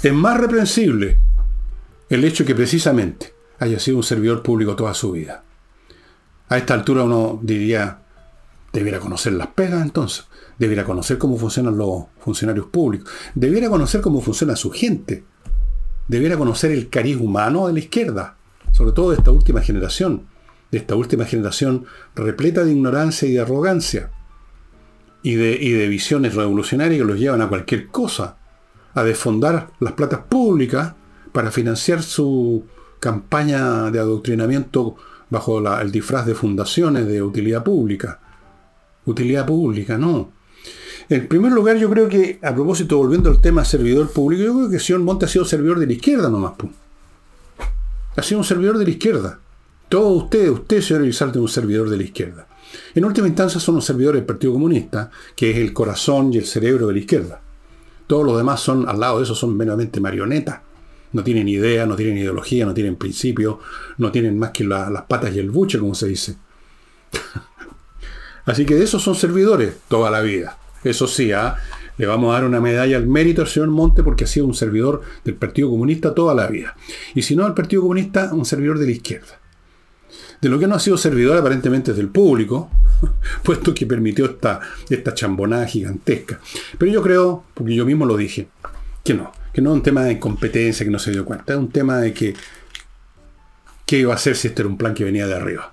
[0.02, 1.18] Es más reprensible
[2.08, 5.44] el hecho que precisamente haya sido un servidor público toda su vida.
[6.48, 7.98] A esta altura uno diría,
[8.72, 10.26] debiera conocer las pegas entonces.
[10.58, 13.12] Debiera conocer cómo funcionan los funcionarios públicos.
[13.34, 15.24] Debiera conocer cómo funciona su gente.
[16.08, 18.36] Debiera conocer el cariz humano de la izquierda.
[18.72, 20.26] Sobre todo de esta última generación.
[20.70, 24.10] De esta última generación repleta de ignorancia y de arrogancia.
[25.22, 28.36] Y de, y de visiones revolucionarias que los llevan a cualquier cosa.
[28.94, 30.94] A desfondar las platas públicas
[31.32, 32.64] para financiar su
[33.00, 34.96] campaña de adoctrinamiento
[35.30, 38.20] bajo el disfraz de fundaciones de utilidad pública.
[39.04, 40.32] Utilidad pública, no.
[41.08, 44.70] En primer lugar, yo creo que, a propósito, volviendo al tema servidor público, yo creo
[44.70, 46.52] que señor Monte ha sido servidor de la izquierda nomás.
[48.16, 49.38] Ha sido un servidor de la izquierda.
[49.88, 52.46] Todos ustedes, usted, señor Elizalde, es un servidor de la izquierda.
[52.94, 56.44] En última instancia son los servidores del Partido Comunista, que es el corazón y el
[56.44, 57.40] cerebro de la izquierda.
[58.06, 60.60] Todos los demás son, al lado de eso, son meramente marionetas.
[61.12, 63.60] No tienen idea, no tienen ideología, no tienen principio,
[63.96, 66.36] no tienen más que las patas y el buche, como se dice.
[68.44, 70.58] Así que de esos son servidores toda la vida.
[70.84, 71.56] Eso sí, ¿ah?
[71.96, 74.54] le vamos a dar una medalla al mérito al señor Monte porque ha sido un
[74.54, 76.76] servidor del Partido Comunista toda la vida.
[77.14, 79.38] Y si no al Partido Comunista, un servidor de la izquierda.
[80.40, 82.70] De lo que no ha sido servidor aparentemente del público,
[83.42, 86.40] puesto que permitió esta, esta chambonada gigantesca.
[86.78, 88.48] Pero yo creo, porque yo mismo lo dije,
[89.04, 91.58] que no, que no es un tema de incompetencia que no se dio cuenta, es
[91.58, 92.34] un tema de que
[93.86, 95.72] qué iba a hacer si este era un plan que venía de arriba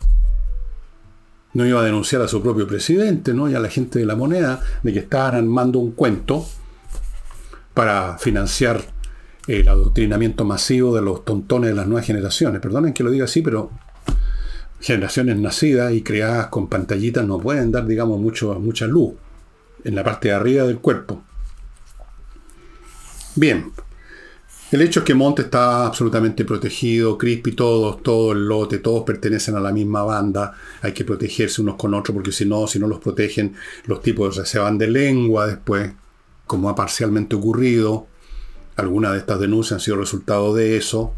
[1.56, 3.50] no iba a denunciar a su propio presidente ¿no?
[3.50, 6.46] y a la gente de la moneda de que estaban armando un cuento
[7.74, 8.82] para financiar
[9.48, 12.60] el adoctrinamiento masivo de los tontones de las nuevas generaciones.
[12.60, 13.72] Perdonen que lo diga así, pero
[14.80, 19.14] generaciones nacidas y creadas con pantallitas no pueden dar, digamos, mucho, mucha luz
[19.84, 21.24] en la parte de arriba del cuerpo.
[23.36, 23.72] Bien,
[24.72, 29.56] el hecho es que Monte está absolutamente protegido, Crispy, todos, todo el lote, todos pertenecen
[29.56, 32.88] a la misma banda, hay que protegerse unos con otros porque si no, si no
[32.88, 33.56] los protegen,
[33.86, 35.94] los tipos se van de lengua después,
[36.48, 38.08] como ha parcialmente ocurrido.
[38.76, 41.14] Algunas de estas denuncias han sido resultado de eso.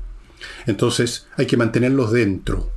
[0.68, 2.77] Entonces hay que mantenerlos dentro.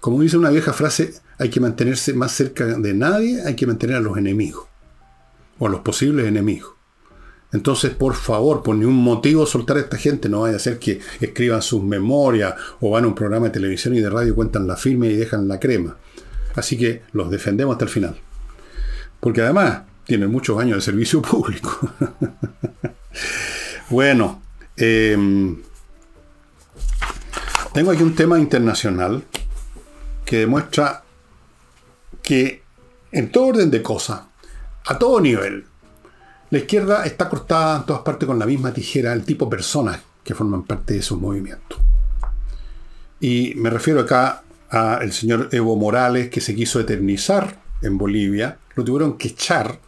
[0.00, 3.96] Como dice una vieja frase, hay que mantenerse más cerca de nadie, hay que mantener
[3.96, 4.66] a los enemigos,
[5.58, 6.78] o a los posibles enemigos.
[7.52, 11.00] Entonces, por favor, por ningún motivo soltar a esta gente, no vaya a ser que
[11.20, 14.76] escriban sus memorias o van a un programa de televisión y de radio, cuentan la
[14.76, 15.96] firme y dejan la crema.
[16.54, 18.16] Así que los defendemos hasta el final.
[19.20, 21.90] Porque además tienen muchos años de servicio público.
[23.88, 24.42] bueno,
[24.76, 25.56] em,
[27.72, 29.24] tengo aquí un tema internacional
[30.28, 31.04] que demuestra
[32.22, 32.60] que
[33.12, 34.20] en todo orden de cosas,
[34.84, 35.64] a todo nivel,
[36.50, 40.34] la izquierda está cortada en todas partes con la misma tijera, el tipo personas que
[40.34, 41.78] forman parte de esos movimientos.
[43.20, 48.84] Y me refiero acá al señor Evo Morales, que se quiso eternizar en Bolivia, lo
[48.84, 49.80] tuvieron que echar.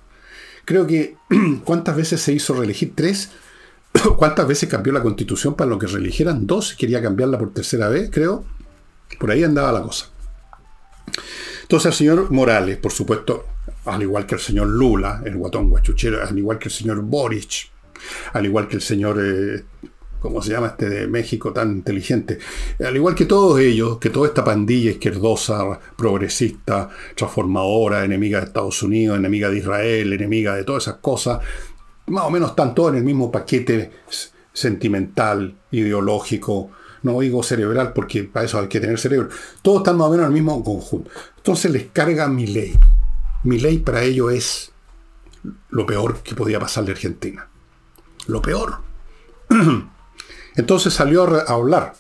[0.65, 1.17] Creo que,
[1.65, 2.95] ¿cuántas veces se hizo reelegir?
[2.95, 3.29] Tres.
[4.17, 6.47] ¿Cuántas veces cambió la constitución para lo que reeligieran?
[6.47, 6.75] Dos.
[6.77, 8.47] Quería cambiarla por tercera vez, creo.
[9.19, 10.07] Por ahí andaba la cosa.
[11.71, 13.45] Entonces el señor Morales, por supuesto,
[13.85, 17.71] al igual que el señor Lula, el guatón guachuchero, al igual que el señor Boric,
[18.33, 19.63] al igual que el señor, eh,
[20.19, 22.41] ¿cómo se llama este de México tan inteligente?
[22.85, 28.83] Al igual que todos ellos, que toda esta pandilla izquierdosa, progresista, transformadora, enemiga de Estados
[28.83, 31.39] Unidos, enemiga de Israel, enemiga de todas esas cosas,
[32.09, 33.93] más o menos están todos en el mismo paquete
[34.53, 36.73] sentimental, ideológico,
[37.03, 39.29] no digo cerebral porque para eso hay que tener cerebro,
[39.63, 41.11] todos están más o menos en el mismo conjunto.
[41.37, 42.79] Entonces les carga mi ley.
[43.45, 44.73] Mi ley para ello es
[45.71, 47.49] lo peor que podía pasar de Argentina.
[48.27, 48.79] Lo peor.
[50.57, 51.95] Entonces salió a hablar.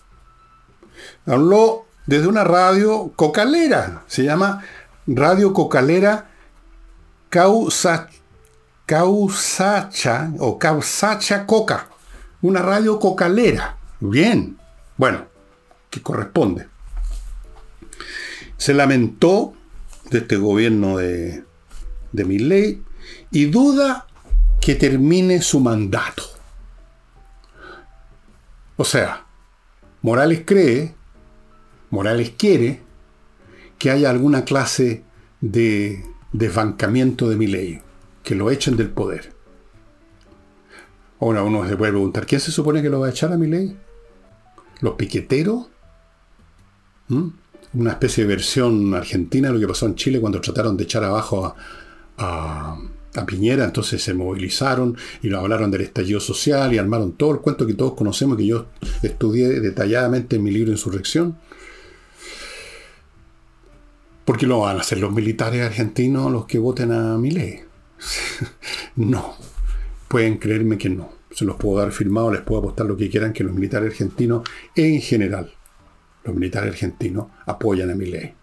[1.27, 4.03] Habló desde una radio cocalera.
[4.07, 4.65] Se llama
[5.07, 6.31] Radio Cocalera
[7.29, 8.09] Causa,
[8.85, 11.89] Causacha o Causacha Coca.
[12.43, 13.77] Una radio cocalera.
[14.01, 14.60] Bien.
[15.01, 15.29] Bueno,
[15.89, 16.69] que corresponde.
[18.59, 19.55] Se lamentó
[20.11, 21.43] de este gobierno de,
[22.13, 22.83] de Milley
[23.31, 24.07] y duda
[24.61, 26.23] que termine su mandato.
[28.77, 29.25] O sea,
[30.03, 30.95] Morales cree,
[31.89, 32.83] Morales quiere
[33.79, 35.03] que haya alguna clase
[35.41, 37.81] de desbancamiento de Milley,
[38.23, 39.33] que lo echen del poder.
[41.19, 43.79] Ahora uno se puede preguntar, ¿quién se supone que lo va a echar a Milley?
[44.81, 45.67] ¿Los piqueteros?
[47.73, 51.05] Una especie de versión argentina de lo que pasó en Chile cuando trataron de echar
[51.05, 51.55] abajo
[52.19, 52.79] a,
[53.27, 57.67] Piñera, entonces se movilizaron y lo hablaron del estallido social y armaron todo el cuento
[57.67, 58.67] que todos conocemos, que yo
[59.03, 61.37] estudié detalladamente en mi libro Insurrección.
[64.25, 67.63] ¿Por qué lo van a hacer los militares argentinos los que voten a mi ley?
[68.97, 69.35] no,
[70.07, 71.20] pueden creerme que no.
[71.31, 74.43] Se los puedo dar firmado, les puedo apostar lo que quieran, que los militares argentinos
[74.75, 75.51] en general
[76.25, 78.35] los militares argentinos apoyan a mi ley.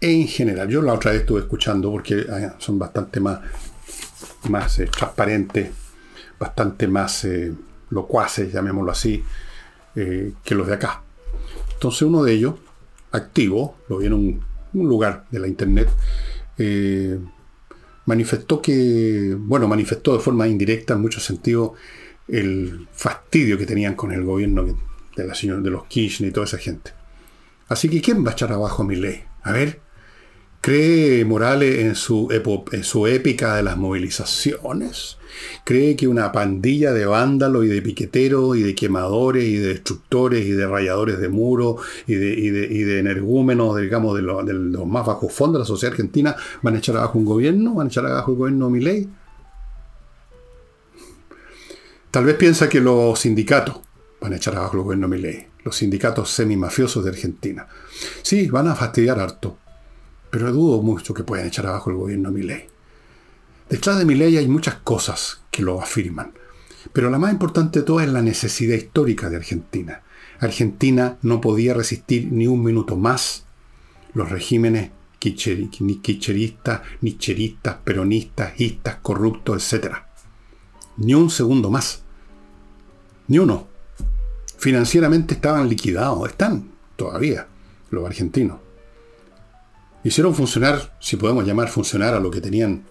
[0.00, 3.40] En general, yo la otra vez estuve escuchando porque ah, son bastante más,
[4.48, 5.70] más eh, transparentes,
[6.38, 7.52] bastante más eh,
[7.90, 9.22] locuaces, llamémoslo así,
[9.96, 11.02] eh, que los de acá.
[11.72, 12.54] Entonces uno de ellos,
[13.10, 15.88] activo, lo vi en un, lugar de la internet,
[18.08, 21.72] manifestó que, bueno, manifestó de forma indirecta en muchos sentidos
[22.26, 24.64] el fastidio que tenían con el gobierno
[25.14, 26.92] de, la señora, de los Kirchner y toda esa gente.
[27.68, 29.22] Así que, ¿quién va a echar abajo mi ley?
[29.42, 29.80] A ver,
[30.60, 35.18] ¿cree Morales en su, épica de las movilizaciones?
[35.64, 40.46] ¿Cree que una pandilla de vándalos y de piqueteros y de quemadores y de destructores
[40.46, 45.32] y de rayadores de muros y de, de, energúmenos, digamos, de, de, los más bajos
[45.32, 47.74] fondos de la sociedad argentina van a echar abajo un gobierno?
[47.74, 49.08] ¿Van a echar abajo el gobierno de mi ley?
[52.10, 53.80] Tal vez piensa que los sindicatos
[54.20, 57.66] van a echar abajo el gobierno Milei, los sindicatos semi-mafiosos de Argentina.
[58.22, 59.58] Sí, van a fastidiar harto,
[60.30, 62.66] pero dudo mucho que puedan echar abajo el gobierno Milei.
[63.68, 66.32] Detrás de Milei hay muchas cosas que lo afirman,
[66.92, 70.02] pero la más importante de todas es la necesidad histórica de Argentina.
[70.40, 73.44] Argentina no podía resistir ni un minuto más
[74.14, 79.96] los regímenes quicheristas, nicheristas, peronistas, istas, corruptos, etc.
[80.96, 82.02] Ni un segundo más.
[83.26, 83.66] Ni uno
[84.58, 87.46] financieramente estaban liquidados, están todavía
[87.90, 88.67] los argentinos.
[90.08, 92.84] Hicieron funcionar, si podemos llamar funcionar a lo que tenían,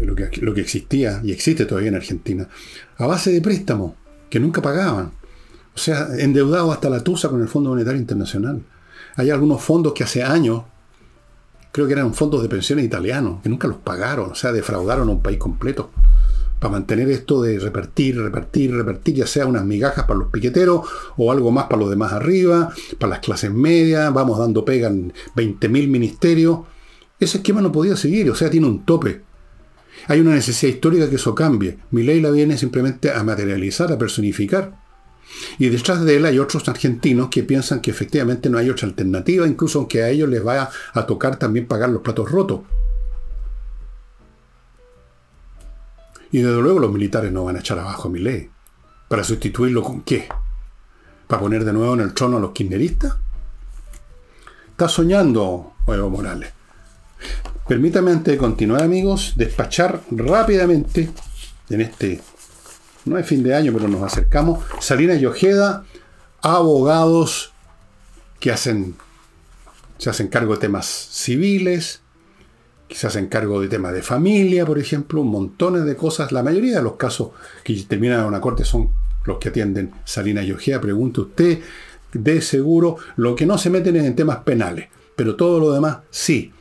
[0.00, 2.48] lo que, lo que existía y existe todavía en Argentina,
[2.96, 3.92] a base de préstamos
[4.30, 5.12] que nunca pagaban.
[5.74, 8.62] O sea, endeudados hasta la tusa con el Fondo Monetario Internacional.
[9.16, 10.62] Hay algunos fondos que hace años,
[11.70, 15.12] creo que eran fondos de pensiones italianos, que nunca los pagaron, o sea, defraudaron a
[15.12, 15.90] un país completo.
[16.58, 20.86] Para mantener esto de repartir, repartir, repartir, ya sea unas migajas para los piqueteros
[21.16, 25.12] o algo más para los demás arriba, para las clases medias, vamos dando pega en
[25.36, 26.60] 20.000 ministerios.
[27.20, 29.22] Ese esquema no podía seguir, o sea, tiene un tope.
[30.06, 31.78] Hay una necesidad histórica que eso cambie.
[31.90, 34.78] Mi ley la viene simplemente a materializar, a personificar.
[35.58, 39.46] Y detrás de él hay otros argentinos que piensan que efectivamente no hay otra alternativa,
[39.46, 42.60] incluso aunque a ellos les vaya a tocar también pagar los platos rotos.
[46.30, 48.50] Y desde luego los militares no van a echar abajo a mi ley.
[49.08, 50.28] ¿Para sustituirlo con qué?
[51.26, 53.16] ¿Para poner de nuevo en el trono a los kirchneristas?
[54.70, 56.52] Está soñando Evo Morales.
[57.66, 61.10] Permítame antes de continuar, amigos, despachar rápidamente
[61.70, 62.20] en este,
[63.04, 65.84] no es fin de año, pero nos acercamos, Salinas y Ojeda,
[66.40, 67.52] abogados
[68.40, 68.96] que hacen,
[69.98, 72.00] se hacen cargo de temas civiles,
[72.88, 76.32] que se hacen cargo de temas de familia, por ejemplo, montones de cosas.
[76.32, 77.30] La mayoría de los casos
[77.62, 78.90] que terminan en una corte son
[79.24, 80.80] los que atienden Salinas y Ojeda.
[80.80, 81.60] Pregunte usted,
[82.12, 85.98] de seguro, lo que no se meten es en temas penales, pero todo lo demás
[86.10, 86.52] sí.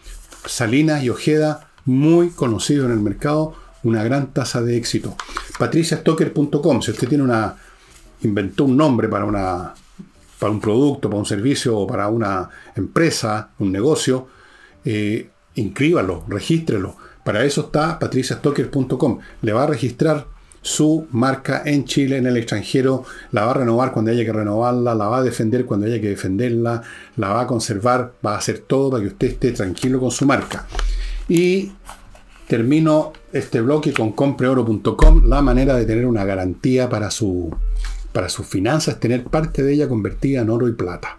[0.46, 5.16] Salinas y Ojeda, muy conocido en el mercado, una gran tasa de éxito.
[5.58, 7.56] patriciastocker.com, si usted tiene una,
[8.22, 9.74] inventó un nombre para, una,
[10.40, 14.28] para un producto, para un servicio o para una empresa, un negocio,
[14.84, 16.96] eh, inscríbalo, regístrelo.
[17.24, 19.20] Para eso está patriciastocker.com.
[19.42, 20.26] Le va a registrar
[20.62, 24.96] su marca en Chile, en el extranjero, la va a renovar cuando haya que renovarla,
[24.96, 26.82] la va a defender cuando haya que defenderla,
[27.16, 30.26] la va a conservar, va a hacer todo para que usted esté tranquilo con su
[30.26, 30.66] marca.
[31.30, 31.72] Y
[32.48, 37.56] termino este bloque con compreoro.com, la manera de tener una garantía para, su,
[38.12, 41.17] para sus finanzas, tener parte de ella convertida en oro y plata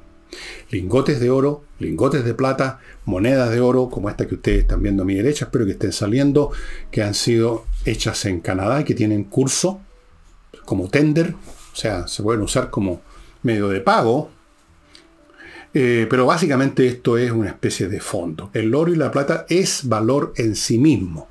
[0.71, 5.03] lingotes de oro, lingotes de plata, monedas de oro, como esta que ustedes están viendo
[5.03, 6.51] a mi derecha, espero que estén saliendo,
[6.91, 9.81] que han sido hechas en Canadá y que tienen curso
[10.65, 11.35] como tender,
[11.73, 13.01] o sea, se pueden usar como
[13.43, 14.31] medio de pago.
[15.75, 18.51] Eh, pero básicamente esto es una especie de fondo.
[18.55, 21.29] El oro y la plata es valor en sí mismo.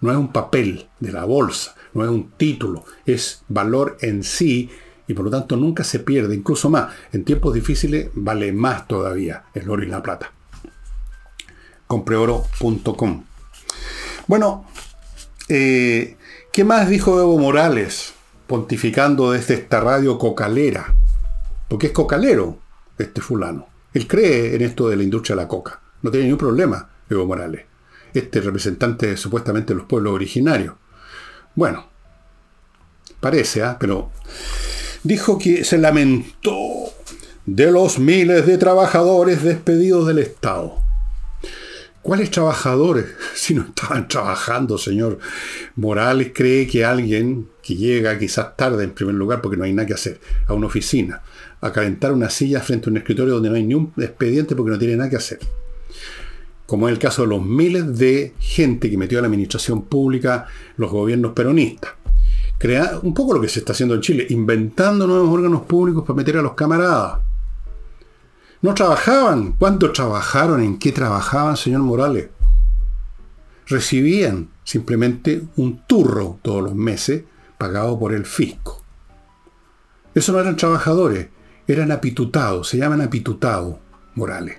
[0.00, 4.70] No es un papel de la bolsa, no es un título, es valor en sí
[5.06, 6.94] y por lo tanto nunca se pierde, incluso más.
[7.12, 10.32] En tiempos difíciles vale más todavía el oro y la plata.
[11.86, 13.24] Compreoro.com.
[14.26, 14.66] Bueno,
[15.48, 16.16] eh,
[16.52, 18.14] ¿qué más dijo Evo Morales
[18.46, 20.94] pontificando desde esta radio cocalera?
[21.68, 22.58] Porque es cocalero
[22.98, 23.66] este fulano.
[23.92, 25.80] Él cree en esto de la industria de la coca.
[26.02, 27.66] No tiene ningún problema, Evo Morales.
[28.14, 30.74] Este representante supuestamente de los pueblos originarios.
[31.54, 31.86] Bueno,
[33.20, 33.76] parece, ¿ah?
[33.78, 34.10] pero
[35.02, 36.92] dijo que se lamentó
[37.46, 40.78] de los miles de trabajadores despedidos del Estado.
[42.02, 43.06] ¿Cuáles trabajadores?
[43.34, 45.18] Si no estaban trabajando, señor
[45.74, 49.86] Morales cree que alguien que llega quizás tarde en primer lugar porque no hay nada
[49.86, 51.22] que hacer, a una oficina,
[51.60, 54.70] a calentar una silla frente a un escritorio donde no hay ni un expediente porque
[54.70, 55.40] no tiene nada que hacer.
[56.66, 60.46] Como es el caso de los miles de gente que metió a la administración pública
[60.76, 61.92] los gobiernos peronistas
[62.62, 66.16] Crea un poco lo que se está haciendo en Chile, inventando nuevos órganos públicos para
[66.16, 67.18] meter a los camaradas.
[68.60, 69.54] No trabajaban.
[69.58, 70.62] ¿Cuánto trabajaron?
[70.62, 72.28] ¿En qué trabajaban, señor Morales?
[73.66, 77.24] Recibían simplemente un turro todos los meses
[77.58, 78.84] pagado por el fisco.
[80.14, 81.30] Eso no eran trabajadores,
[81.66, 83.74] eran apitutados, se llaman apitutados
[84.14, 84.58] Morales.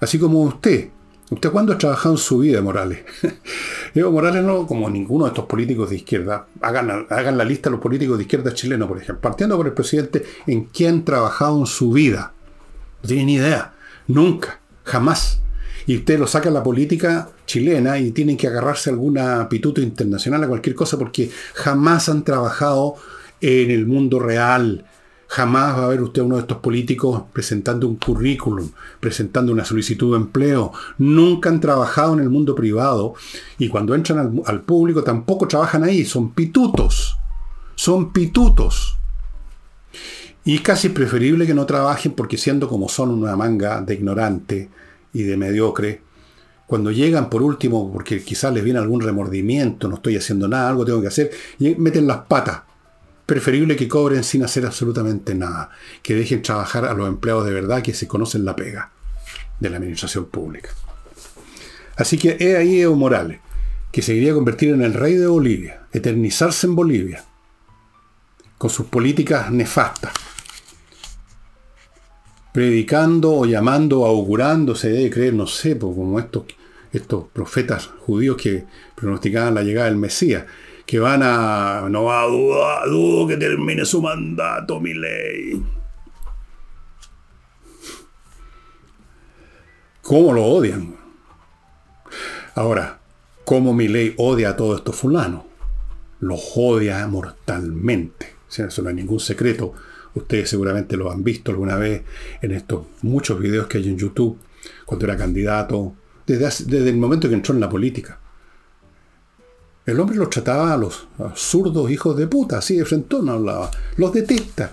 [0.00, 0.90] Así como usted,
[1.30, 3.00] ¿Usted cuándo ha trabajado en su vida, Morales?
[3.94, 6.46] Evo Morales no, como ninguno de estos políticos de izquierda.
[6.60, 9.22] Hagan, hagan la lista de los políticos de izquierda chilenos, por ejemplo.
[9.22, 12.32] Partiendo por el presidente, ¿en qué han trabajado en su vida?
[13.02, 13.72] No tienen ni idea.
[14.06, 14.60] Nunca.
[14.84, 15.40] Jamás.
[15.86, 19.80] Y usted lo saca a la política chilena y tienen que agarrarse a alguna pituto
[19.80, 22.96] internacional, a cualquier cosa, porque jamás han trabajado
[23.40, 24.84] en el mundo real,
[25.28, 28.70] Jamás va a ver usted a uno de estos políticos presentando un currículum,
[29.00, 30.72] presentando una solicitud de empleo.
[30.98, 33.14] Nunca han trabajado en el mundo privado
[33.58, 36.04] y cuando entran al, público tampoco trabajan ahí.
[36.04, 37.16] Son pitutos.
[37.74, 38.96] Son pitutos.
[40.44, 44.68] Y casi preferible que no trabajen porque siendo como son una manga de ignorante
[45.12, 46.02] y de mediocre,
[46.66, 50.84] cuando llegan por último, porque quizás les viene algún remordimiento, no estoy haciendo nada, algo
[50.84, 52.62] tengo que hacer, y meten las patas
[53.26, 55.70] preferible que cobren sin hacer absolutamente nada,
[56.02, 58.90] que dejen trabajar a los empleados de verdad que se conocen la pega
[59.60, 60.70] de la administración pública.
[61.96, 63.40] Así que he ahí Evo Morales,
[63.92, 67.24] que se quería convertir en el rey de Bolivia, eternizarse en Bolivia,
[68.58, 70.12] con sus políticas nefastas,
[72.52, 76.44] predicando o llamando, augurando, se debe creer, no sé, como estos,
[76.92, 78.64] estos profetas judíos que
[78.94, 80.44] pronosticaban la llegada del Mesías,
[80.86, 85.62] que van a, no va a dudar, dudo que termine su mandato, mi ley.
[90.02, 90.96] ¿Cómo lo odian?
[92.54, 93.00] Ahora,
[93.44, 95.44] ¿cómo mi ley odia a todos estos fulanos?
[96.20, 98.34] Los odia mortalmente.
[98.48, 99.72] eso no es ningún secreto.
[100.14, 102.02] Ustedes seguramente lo han visto alguna vez
[102.42, 104.38] en estos muchos videos que hay en YouTube,
[104.84, 105.94] cuando era candidato,
[106.26, 108.20] desde, el momento que entró en la política.
[109.86, 113.70] El hombre los trataba a los zurdos hijos de puta, así de frente no hablaba.
[113.96, 114.72] Los detesta.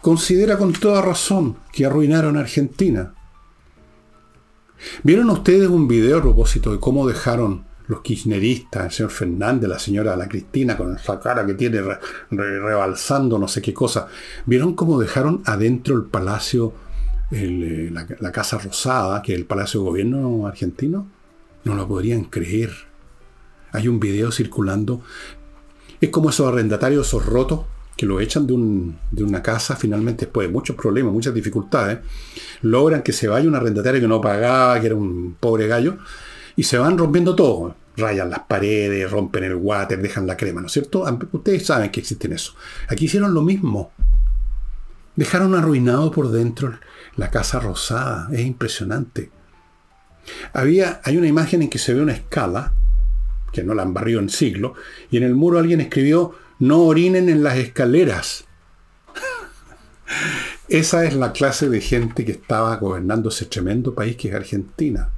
[0.00, 3.14] Considera con toda razón que arruinaron a Argentina.
[5.02, 9.78] ¿Vieron ustedes un video a propósito de cómo dejaron los kirchneristas, el señor Fernández, la
[9.78, 11.80] señora la Cristina, con esa cara que tiene
[12.30, 14.08] rebalsando no sé qué cosa?
[14.46, 16.72] ¿Vieron cómo dejaron adentro el palacio
[17.34, 21.06] eh, la, Casa Rosada, que es el Palacio de Gobierno argentino,
[21.64, 22.70] no lo podrían creer.
[23.72, 25.02] Hay un video circulando.
[26.00, 27.60] Es como esos arrendatarios, esos rotos,
[27.96, 32.00] que lo echan de, una casa, finalmente después de muchos problemas, muchas dificultades,
[32.62, 35.98] logran que se vaya un arrendatario que no pagaba, que era un pobre gallo,
[36.56, 37.76] y se van rompiendo todo.
[37.96, 41.04] Rayan las paredes, rompen el water, dejan la crema, ¿no es cierto?
[41.32, 42.54] Ustedes saben que existen eso.
[42.88, 43.92] Aquí hicieron lo mismo.
[45.14, 46.78] Dejaron arruinado por dentro
[47.16, 48.28] la casa rosada.
[48.32, 49.30] Es impresionante.
[50.54, 52.72] Había, hay una imagen en que se ve una escala,
[53.52, 54.74] que no la han barrido en siglo,
[55.10, 58.44] y en el muro alguien escribió, no orinen en las escaleras.
[60.68, 65.10] Esa es la clase de gente que estaba gobernando ese tremendo país que es Argentina.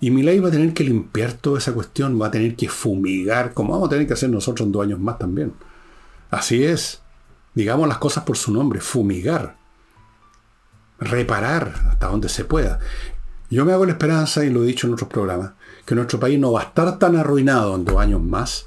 [0.00, 3.54] Y ley va a tener que limpiar toda esa cuestión, va a tener que fumigar,
[3.54, 5.52] como vamos a tener que hacer nosotros en dos años más también.
[6.28, 7.02] Así es.
[7.54, 9.62] Digamos las cosas por su nombre, fumigar
[11.02, 12.78] reparar hasta donde se pueda.
[13.52, 15.52] Yo me hago la esperanza, y lo he dicho en otros programas,
[15.84, 18.66] que nuestro país no va a estar tan arruinado en dos años más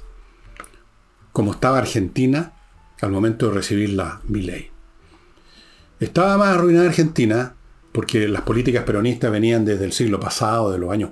[1.32, 2.52] como estaba Argentina
[3.00, 4.70] al momento de recibir la ley.
[5.98, 7.56] Estaba más arruinada Argentina
[7.90, 11.10] porque las políticas peronistas venían desde el siglo pasado, de los años,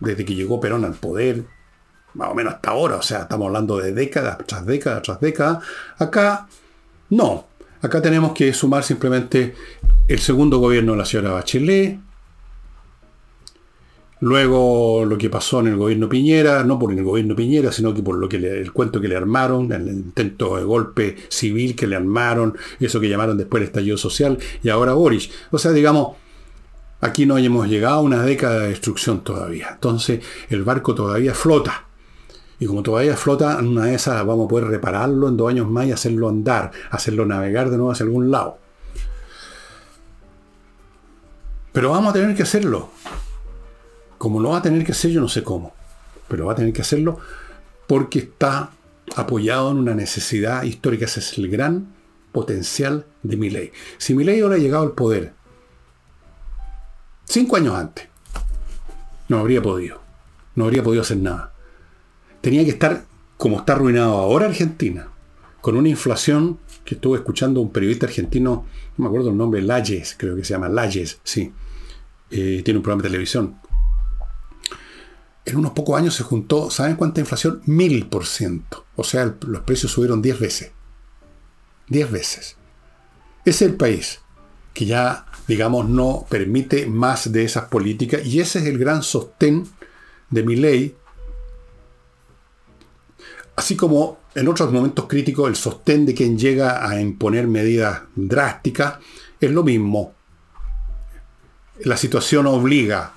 [0.00, 1.44] desde que llegó Perón al poder,
[2.14, 5.64] más o menos hasta ahora, o sea, estamos hablando de décadas tras décadas tras décadas.
[5.96, 6.48] Acá,
[7.10, 7.46] no.
[7.82, 9.54] Acá tenemos que sumar simplemente
[10.08, 12.00] el segundo gobierno de la señora Bachelet,
[14.20, 18.02] luego lo que pasó en el gobierno Piñera, no por el gobierno Piñera, sino que
[18.02, 21.96] por lo que el cuento que le armaron, el intento de golpe civil que le
[21.96, 25.30] armaron, eso que llamaron después el estallido social, y ahora Boris.
[25.50, 26.16] O sea, digamos,
[27.00, 29.70] aquí no hemos llegado a una década de destrucción todavía.
[29.74, 31.84] Entonces, el barco todavía flota.
[32.58, 35.68] Y como todavía flota, en una de esas vamos a poder repararlo en dos años
[35.68, 38.58] más y hacerlo andar, hacerlo navegar de nuevo hacia algún lado.
[41.72, 42.88] Pero vamos a tener que hacerlo.
[44.26, 45.72] Como lo va a tener que hacer, yo no sé cómo.
[46.26, 47.20] Pero va a tener que hacerlo
[47.86, 48.72] porque está
[49.14, 51.04] apoyado en una necesidad histórica.
[51.04, 51.94] Ese es el gran
[52.32, 53.70] potencial de mi ley.
[53.98, 55.32] Si mi ley hubiera llegado al poder
[57.26, 58.08] cinco años antes,
[59.28, 60.00] no habría podido.
[60.56, 61.52] No habría podido hacer nada.
[62.40, 63.04] Tenía que estar
[63.36, 65.06] como está arruinado ahora Argentina,
[65.60, 68.66] con una inflación que estuve escuchando un periodista argentino,
[68.96, 71.52] no me acuerdo el nombre, Layes, creo que se llama Layes, sí
[72.30, 73.56] eh, tiene un programa de televisión.
[75.46, 77.62] En unos pocos años se juntó, ¿saben cuánta inflación?
[77.66, 78.84] Mil por ciento.
[78.96, 80.72] O sea, los precios subieron diez veces.
[81.88, 82.56] Diez veces.
[83.44, 84.20] Ese es el país
[84.74, 89.66] que ya, digamos, no permite más de esas políticas y ese es el gran sostén
[90.30, 90.96] de mi ley.
[93.54, 98.98] Así como en otros momentos críticos el sostén de quien llega a imponer medidas drásticas
[99.40, 100.16] es lo mismo
[101.84, 103.12] la situación obliga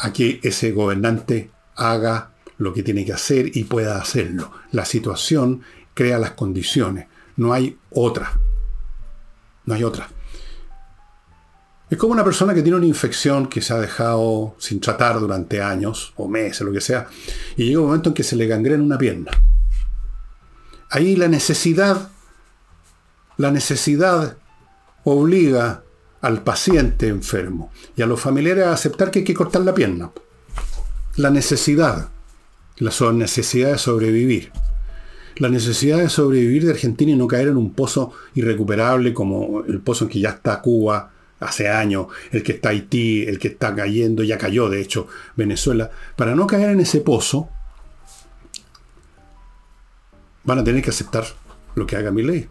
[0.00, 4.52] a que ese gobernante haga lo que tiene que hacer y pueda hacerlo.
[4.72, 5.62] La situación
[5.94, 7.06] crea las condiciones.
[7.36, 8.38] No hay otra.
[9.66, 10.08] No hay otra.
[11.90, 15.60] Es como una persona que tiene una infección que se ha dejado sin tratar durante
[15.60, 17.08] años o meses, lo que sea,
[17.56, 19.32] y llega un momento en que se le gangrena una pierna.
[20.88, 22.10] Ahí la necesidad,
[23.36, 24.36] la necesidad
[25.02, 25.82] obliga
[26.20, 30.10] al paciente enfermo y a los familiares a aceptar que hay que cortar la pierna.
[31.16, 32.08] La necesidad,
[32.78, 34.52] la necesidad de sobrevivir.
[35.36, 39.80] La necesidad de sobrevivir de Argentina y no caer en un pozo irrecuperable como el
[39.80, 43.74] pozo en que ya está Cuba hace años, el que está Haití, el que está
[43.74, 45.90] cayendo, ya cayó de hecho Venezuela.
[46.16, 47.48] Para no caer en ese pozo,
[50.44, 51.24] van a tener que aceptar
[51.74, 52.48] lo que haga mi ley.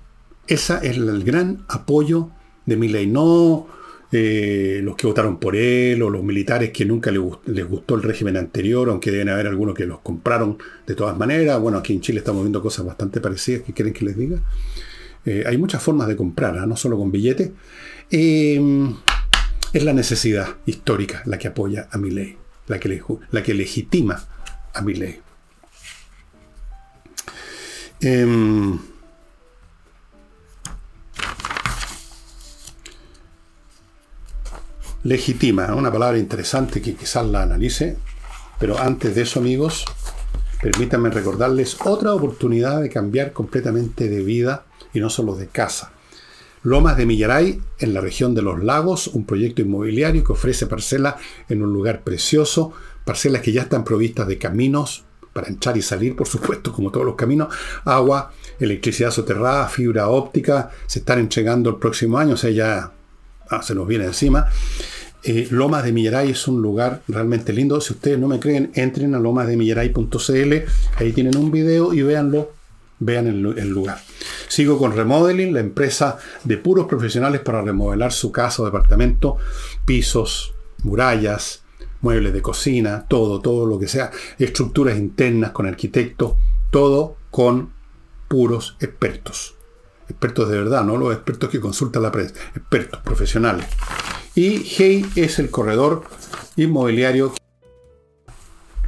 [0.47, 2.31] Ese es el gran apoyo
[2.69, 3.07] de mi ley.
[3.07, 3.67] No
[4.11, 8.37] eh, los que votaron por él o los militares que nunca les, gustó el régimen
[8.37, 10.57] anterior, aunque deben haber algunos que los compraron
[10.87, 11.59] de todas maneras.
[11.59, 14.39] Bueno, aquí en Chile estamos viendo cosas bastante parecidas que quieren que les diga.
[15.25, 16.65] Eh, hay muchas formas de comprar, ¿ah?
[16.65, 17.51] no solo con billetes.
[18.09, 18.95] Em,
[19.73, 24.23] es la necesidad histórica la que apoya a mi ley, la que, la que legitima
[24.73, 25.19] a mi ley.
[35.03, 37.97] Legitima, una palabra interesante que quizás la analice,
[38.59, 39.85] pero antes de eso, amigos,
[40.61, 45.93] permítanme recordarles otra oportunidad de cambiar completamente de vida y no solo de casa.
[46.61, 51.15] Lomas de Millaray, en la región de los lagos, un proyecto inmobiliario que ofrece parcelas
[51.47, 52.73] en un lugar precioso,
[53.05, 57.05] parcelas que ya están provistas de caminos para entrar y salir, por supuesto, como todos
[57.05, 62.49] los caminos, agua, electricidad soterrada, fibra óptica, se están entregando el próximo año, o sea,
[62.49, 62.91] ya
[63.49, 64.47] ah, se nos viene encima.
[65.23, 67.79] Eh, Lomas de Millaray es un lugar realmente lindo.
[67.81, 70.53] Si ustedes no me creen, entren a lomasdemillaray.cl,
[70.95, 72.51] ahí tienen un video y véanlo,
[72.99, 73.99] vean el, lugar.
[74.47, 79.37] Sigo con Remodeling, la empresa de puros profesionales para remodelar su casa o departamento,
[79.85, 81.63] pisos, murallas,
[82.01, 86.33] muebles de cocina, todo, todo lo que sea, estructuras internas con arquitectos,
[86.71, 87.73] todo con
[88.29, 89.58] puros expertos.
[90.09, 93.65] Expertos de verdad, no los expertos que consultan la prensa, expertos profesionales.
[94.35, 96.03] Y Hey es el corredor
[96.55, 97.39] inmobiliario que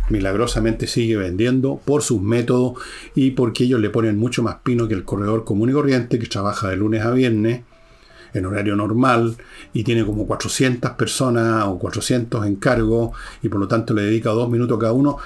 [0.10, 2.82] milagrosamente sigue vendiendo por sus métodos
[3.16, 6.28] y porque ellos le ponen mucho más pino que el corredor común y corriente que
[6.28, 7.62] trabaja de lunes a viernes
[8.34, 9.38] en horario normal
[9.74, 14.50] y tiene como 400 personas o 400 encargos y por lo tanto le dedica dos
[14.50, 15.18] minutos cada uno.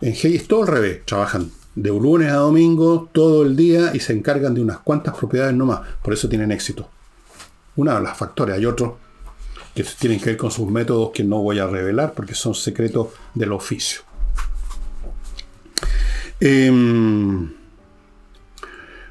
[0.00, 4.00] En Hey es todo al revés, trabajan de lunes a domingo todo el día y
[4.00, 6.88] se encargan de unas cuantas propiedades nomás, por eso tienen éxito.
[7.76, 8.92] Una de las factores, hay otros
[9.74, 13.08] que tienen que ver con sus métodos que no voy a revelar porque son secretos
[13.34, 14.02] del oficio.
[16.40, 17.50] Em,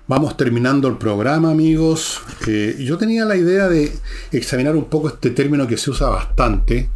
[0.05, 2.22] vamos terminando el programa, amigos.
[2.45, 3.91] Eh, yo tenía la idea de
[4.32, 6.89] examinar un poco este término que se usa bastante,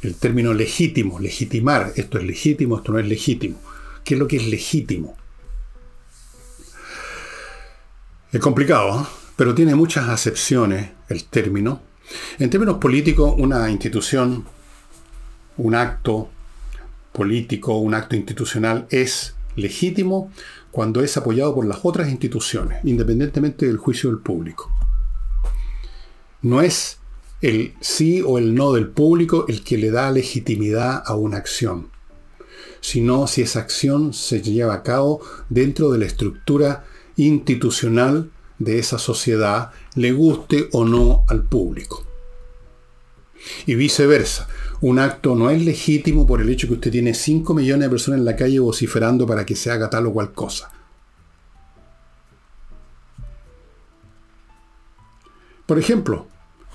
[0.00, 1.92] el término legítimo, legitimar.
[1.96, 3.58] Esto es legítimo, esto no es legítimo.
[4.04, 5.16] ¿Qué es lo que es legítimo?
[8.30, 9.06] Es complicado, ¿eh?
[9.36, 11.80] pero tiene muchas acepciones el término.
[12.38, 14.44] En términos políticos, una institución,
[15.56, 16.28] un acto
[17.12, 20.30] político, un acto institucional es legítimo
[20.70, 24.70] cuando es apoyado por las otras instituciones, independientemente del juicio del público.
[26.42, 26.98] No es
[27.40, 31.93] el sí o el no del público el que le da legitimidad a una acción,
[32.84, 36.84] sino si esa acción se lleva a cabo dentro de la estructura
[37.16, 42.04] institucional de esa sociedad, le guste o no al público.
[43.64, 44.48] Y viceversa.
[44.82, 48.18] Un acto no es legítimo por el hecho que usted tiene 5 millones de personas
[48.18, 50.70] en la calle vociferando para que se haga tal o cual cosa.
[55.64, 56.26] Por ejemplo,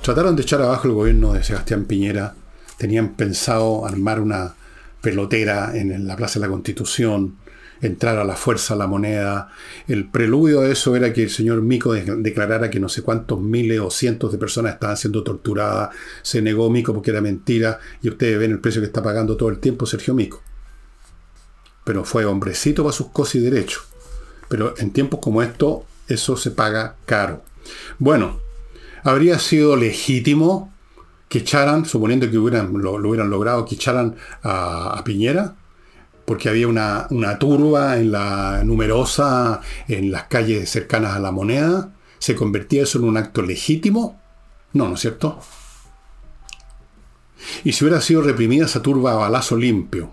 [0.01, 2.33] trataron de echar abajo el gobierno de Sebastián Piñera,
[2.79, 4.55] tenían pensado armar una
[5.01, 7.37] pelotera en la Plaza de la Constitución,
[7.81, 9.49] entrar a la fuerza la moneda.
[9.87, 13.79] El preludio de eso era que el señor Mico declarara que no sé cuántos miles
[13.79, 15.95] o cientos de personas estaban siendo torturadas.
[16.21, 19.49] Se negó Mico porque era mentira y ustedes ven el precio que está pagando todo
[19.49, 20.41] el tiempo Sergio Mico.
[21.83, 23.83] Pero fue hombrecito para sus cosas y derechos.
[24.47, 27.43] Pero en tiempos como estos, eso se paga caro.
[27.99, 28.39] Bueno,
[29.03, 30.73] habría sido legítimo
[31.29, 35.55] que echaran, suponiendo que hubieran, lo, hubieran logrado, que echaran a Piñera,
[36.29, 37.07] porque había una,
[37.39, 41.91] turba en la numerosa en las calles cercanas a la moneda.
[42.19, 44.21] ¿Se convertía eso en un acto legítimo?
[44.73, 45.39] No, ¿no es cierto?
[47.63, 50.11] Y si hubiera sido reprimida esa turba a balazo limpio,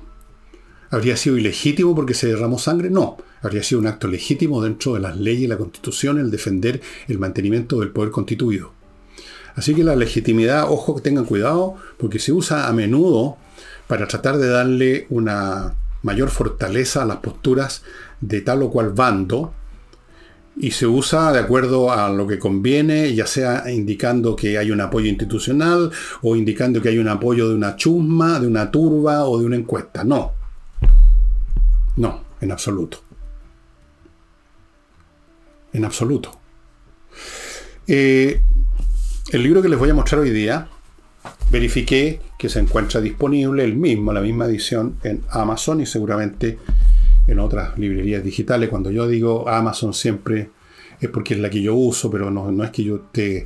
[0.88, 2.88] ¿habría sido ilegítimo porque se derramó sangre?
[2.88, 6.80] No, habría sido un acto legítimo dentro de las leyes y la constitución el defender
[7.08, 8.72] el mantenimiento del poder constituido.
[9.56, 13.38] Así que la legitimidad, ojo que tengan cuidado, porque se usa a menudo
[13.88, 17.82] para tratar de darle una mayor fortaleza a las posturas
[18.20, 19.52] de tal o cual bando
[20.58, 24.80] y se usa de acuerdo a lo que conviene, ya sea indicando que hay un
[24.80, 25.90] apoyo institucional
[26.22, 29.56] o indicando que hay un apoyo de una chusma, de una turba o de una
[29.56, 30.04] encuesta.
[30.04, 30.32] No.
[31.96, 33.00] No, en absoluto.
[35.72, 36.38] En absoluto.
[37.86, 38.40] Eh,
[39.32, 40.68] el libro que les voy a mostrar hoy día
[41.50, 46.58] verifiqué que se encuentra disponible el mismo, la misma edición en Amazon y seguramente
[47.26, 48.68] en otras librerías digitales.
[48.68, 50.50] Cuando yo digo Amazon siempre
[51.00, 53.44] es porque es la que yo uso, pero no, no es que yo te,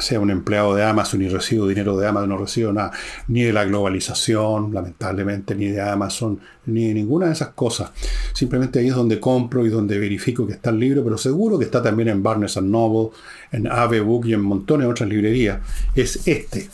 [0.00, 2.92] sea un empleado de Amazon y recibo dinero de Amazon, no recibo nada,
[3.28, 7.90] ni de la globalización, lamentablemente, ni de Amazon, ni de ninguna de esas cosas.
[8.32, 11.64] Simplemente ahí es donde compro y donde verifico que está el libro, pero seguro que
[11.64, 13.10] está también en Barnes Noble,
[13.52, 15.60] en Ave Book y en montones de otras librerías.
[15.94, 16.68] Es este.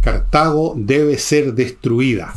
[0.00, 2.34] Cartago debe ser destruida.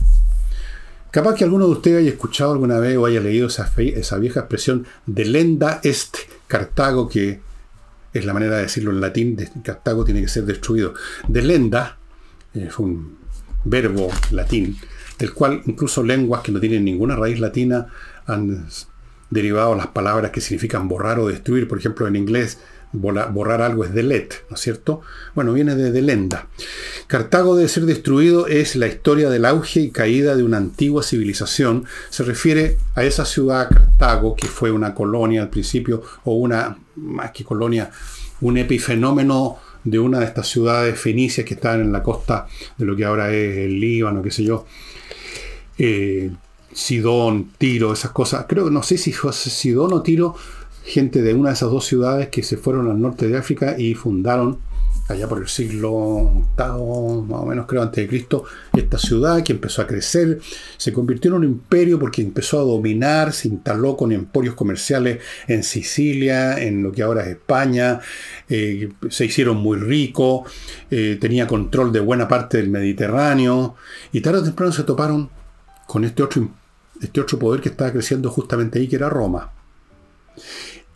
[1.11, 4.41] Capaz que alguno de ustedes haya escuchado alguna vez o haya leído esa, esa vieja
[4.41, 7.39] expresión de lenda est Cartago que
[8.15, 10.93] es la manera de decirlo en latín, de Cartago tiene que ser destruido.
[11.27, 11.97] De lenda,
[12.53, 13.17] es eh, un
[13.65, 14.77] verbo latín,
[15.19, 17.87] del cual incluso lenguas que no tienen ninguna raíz latina
[18.25, 18.67] han
[19.29, 21.67] derivado las palabras que significan borrar o destruir.
[21.67, 22.59] Por ejemplo, en inglés
[22.99, 25.01] borrar algo es delete, ¿no es cierto?
[25.33, 26.47] Bueno, viene de delenda.
[27.07, 31.85] Cartago debe ser destruido es la historia del auge y caída de una antigua civilización.
[32.09, 37.31] Se refiere a esa ciudad Cartago, que fue una colonia al principio, o una, más
[37.31, 37.91] que colonia,
[38.41, 42.95] un epifenómeno de una de estas ciudades fenicias que estaban en la costa de lo
[42.95, 44.65] que ahora es el Líbano, qué sé yo.
[45.77, 46.31] Eh,
[46.75, 48.45] Sidón, Tiro, esas cosas.
[48.49, 50.35] Creo que no sé si fue Sidón o Tiro,
[50.85, 53.95] gente de una de esas dos ciudades que se fueron al norte de África y
[53.95, 54.59] fundaron
[55.07, 59.53] allá por el siglo VIII, más o menos creo, antes de Cristo, esta ciudad que
[59.53, 60.39] empezó a crecer,
[60.77, 65.63] se convirtió en un imperio porque empezó a dominar, se instaló con emporios comerciales en
[65.63, 67.99] Sicilia, en lo que ahora es España,
[68.49, 70.51] eh, se hicieron muy ricos,
[70.89, 73.75] eh, tenía control de buena parte del Mediterráneo,
[74.11, 75.29] y tarde o temprano se toparon
[75.85, 76.49] con este otro,
[76.99, 79.51] este otro poder que estaba creciendo justamente ahí, que era Roma.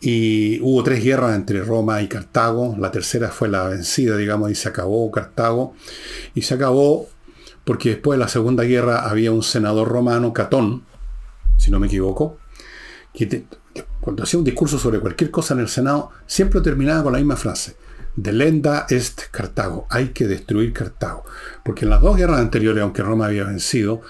[0.00, 2.74] Y hubo tres guerras entre Roma y Cartago.
[2.78, 5.74] La tercera fue la vencida, digamos, y se acabó Cartago.
[6.34, 7.08] Y se acabó
[7.64, 10.84] porque después de la Segunda Guerra había un senador romano, Catón,
[11.58, 12.38] si no me equivoco,
[13.12, 13.44] que
[14.00, 17.36] cuando hacía un discurso sobre cualquier cosa en el Senado, siempre terminaba con la misma
[17.36, 17.76] frase.
[18.16, 19.86] Delenda est Cartago.
[19.90, 21.24] Hay que destruir Cartago.
[21.64, 24.00] Porque en las dos guerras anteriores, aunque Roma había vencido,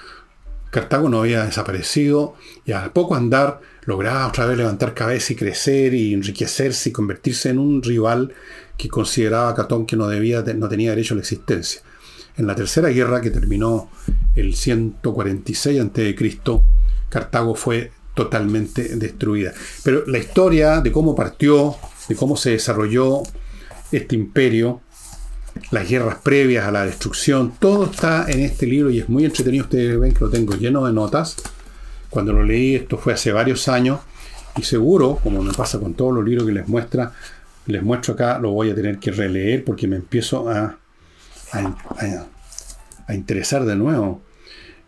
[0.70, 2.34] Cartago no había desaparecido
[2.64, 3.60] y a poco andar
[3.90, 8.32] lograba otra vez levantar cabeza y crecer y enriquecerse y convertirse en un rival
[8.76, 11.82] que consideraba Catón que no, debía, no tenía derecho a la existencia.
[12.36, 13.90] En la tercera guerra, que terminó
[14.36, 16.16] el 146 a.C.,
[17.08, 19.52] Cartago fue totalmente destruida.
[19.82, 21.74] Pero la historia de cómo partió,
[22.08, 23.24] de cómo se desarrolló
[23.90, 24.82] este imperio,
[25.72, 29.64] las guerras previas a la destrucción, todo está en este libro y es muy entretenido.
[29.64, 31.36] Ustedes ven que lo tengo lleno de notas.
[32.10, 34.00] Cuando lo leí, esto fue hace varios años,
[34.56, 37.12] y seguro, como me pasa con todos los libros que les muestra,
[37.66, 40.78] les muestro acá, lo voy a tener que releer porque me empiezo a,
[41.52, 44.22] a, interesar de nuevo.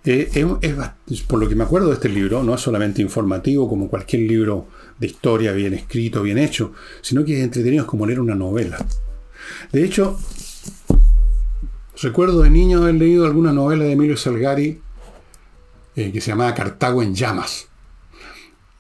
[0.04, 3.88] Eh, es, por lo que me acuerdo de este libro, no es solamente informativo como
[3.88, 4.66] cualquier libro
[4.98, 8.84] de historia bien escrito, bien hecho, sino que es entretenido, es como leer una novela.
[9.70, 10.18] De hecho,
[12.00, 14.80] recuerdo de niño haber leído alguna novela de Emilio Salgari
[15.96, 17.68] eh, que se llamaba Cartago en llamas.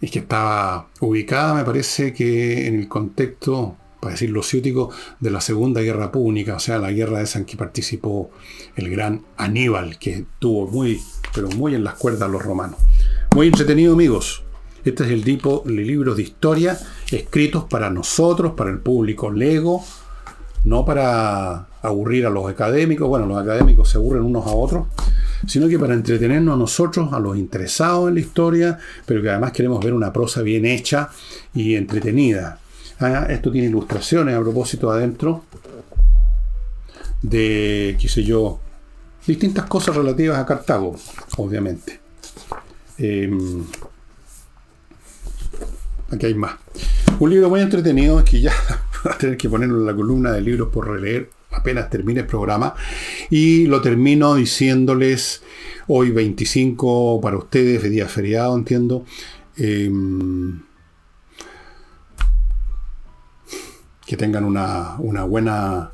[0.00, 4.90] Y que estaba ubicada, me parece que en el contexto, para decirlo ciútico,
[5.20, 8.30] de la Segunda Guerra Púnica, o sea, la guerra esa en que participó
[8.74, 11.00] el gran Aníbal, que tuvo muy,
[11.34, 12.78] pero muy en las cuerdas los romanos.
[13.34, 14.42] Muy entretenido, amigos.
[14.84, 16.76] Este es el tipo de libros de historia
[17.12, 19.84] escritos para nosotros, para el público lego,
[20.64, 23.08] no para aburrir a los académicos.
[23.08, 24.86] Bueno, los académicos se aburren unos a otros,
[25.46, 29.52] sino que para entretenernos a nosotros, a los interesados en la historia, pero que además
[29.52, 31.10] queremos ver una prosa bien hecha
[31.54, 32.58] y entretenida.
[33.00, 35.44] Ah, esto tiene ilustraciones a propósito adentro
[37.22, 38.60] de, qué sé yo,
[39.26, 40.96] distintas cosas relativas a Cartago,
[41.36, 42.00] obviamente.
[42.98, 43.64] Em,
[46.10, 46.54] aquí hay más.
[47.18, 48.52] Un libro muy entretenido es que ya
[49.06, 52.26] va a tener que ponerlo en la columna de libros por releer apenas termine el
[52.26, 52.74] programa.
[53.30, 55.42] Y lo termino diciéndoles
[55.88, 59.04] hoy 25 para ustedes, de día feriado, entiendo.
[59.56, 60.62] Em,
[64.06, 65.92] que tengan una, buena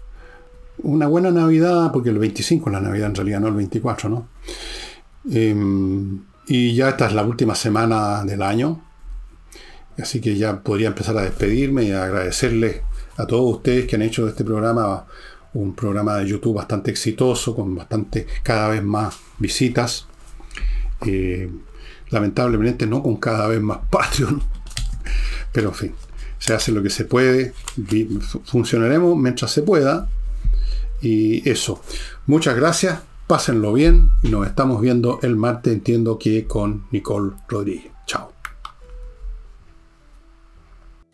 [0.79, 4.29] una buena Navidad, porque el 25 es la Navidad en realidad, no el 24, ¿no?
[5.31, 8.83] Em, y ya esta es la última semana del año,
[9.99, 12.83] así que ya podría empezar a despedirme y agradecerles
[13.17, 15.07] a todos ustedes que han hecho este programa
[15.55, 20.07] un programa de YouTube bastante exitoso, con bastante, cada vez más visitas.
[21.07, 21.51] Eh,
[22.11, 24.43] lamentablemente no con cada vez más Patreon,
[25.53, 25.95] pero en fin,
[26.39, 27.55] se hace lo que se puede,
[28.45, 30.09] funcionaremos mientras se pueda.
[31.01, 31.81] Y eso,
[32.27, 37.93] muchas gracias, pásenlo bien nos estamos viendo el martes, entiendo que con Nicole Rodríguez.
[38.07, 38.38] Chao.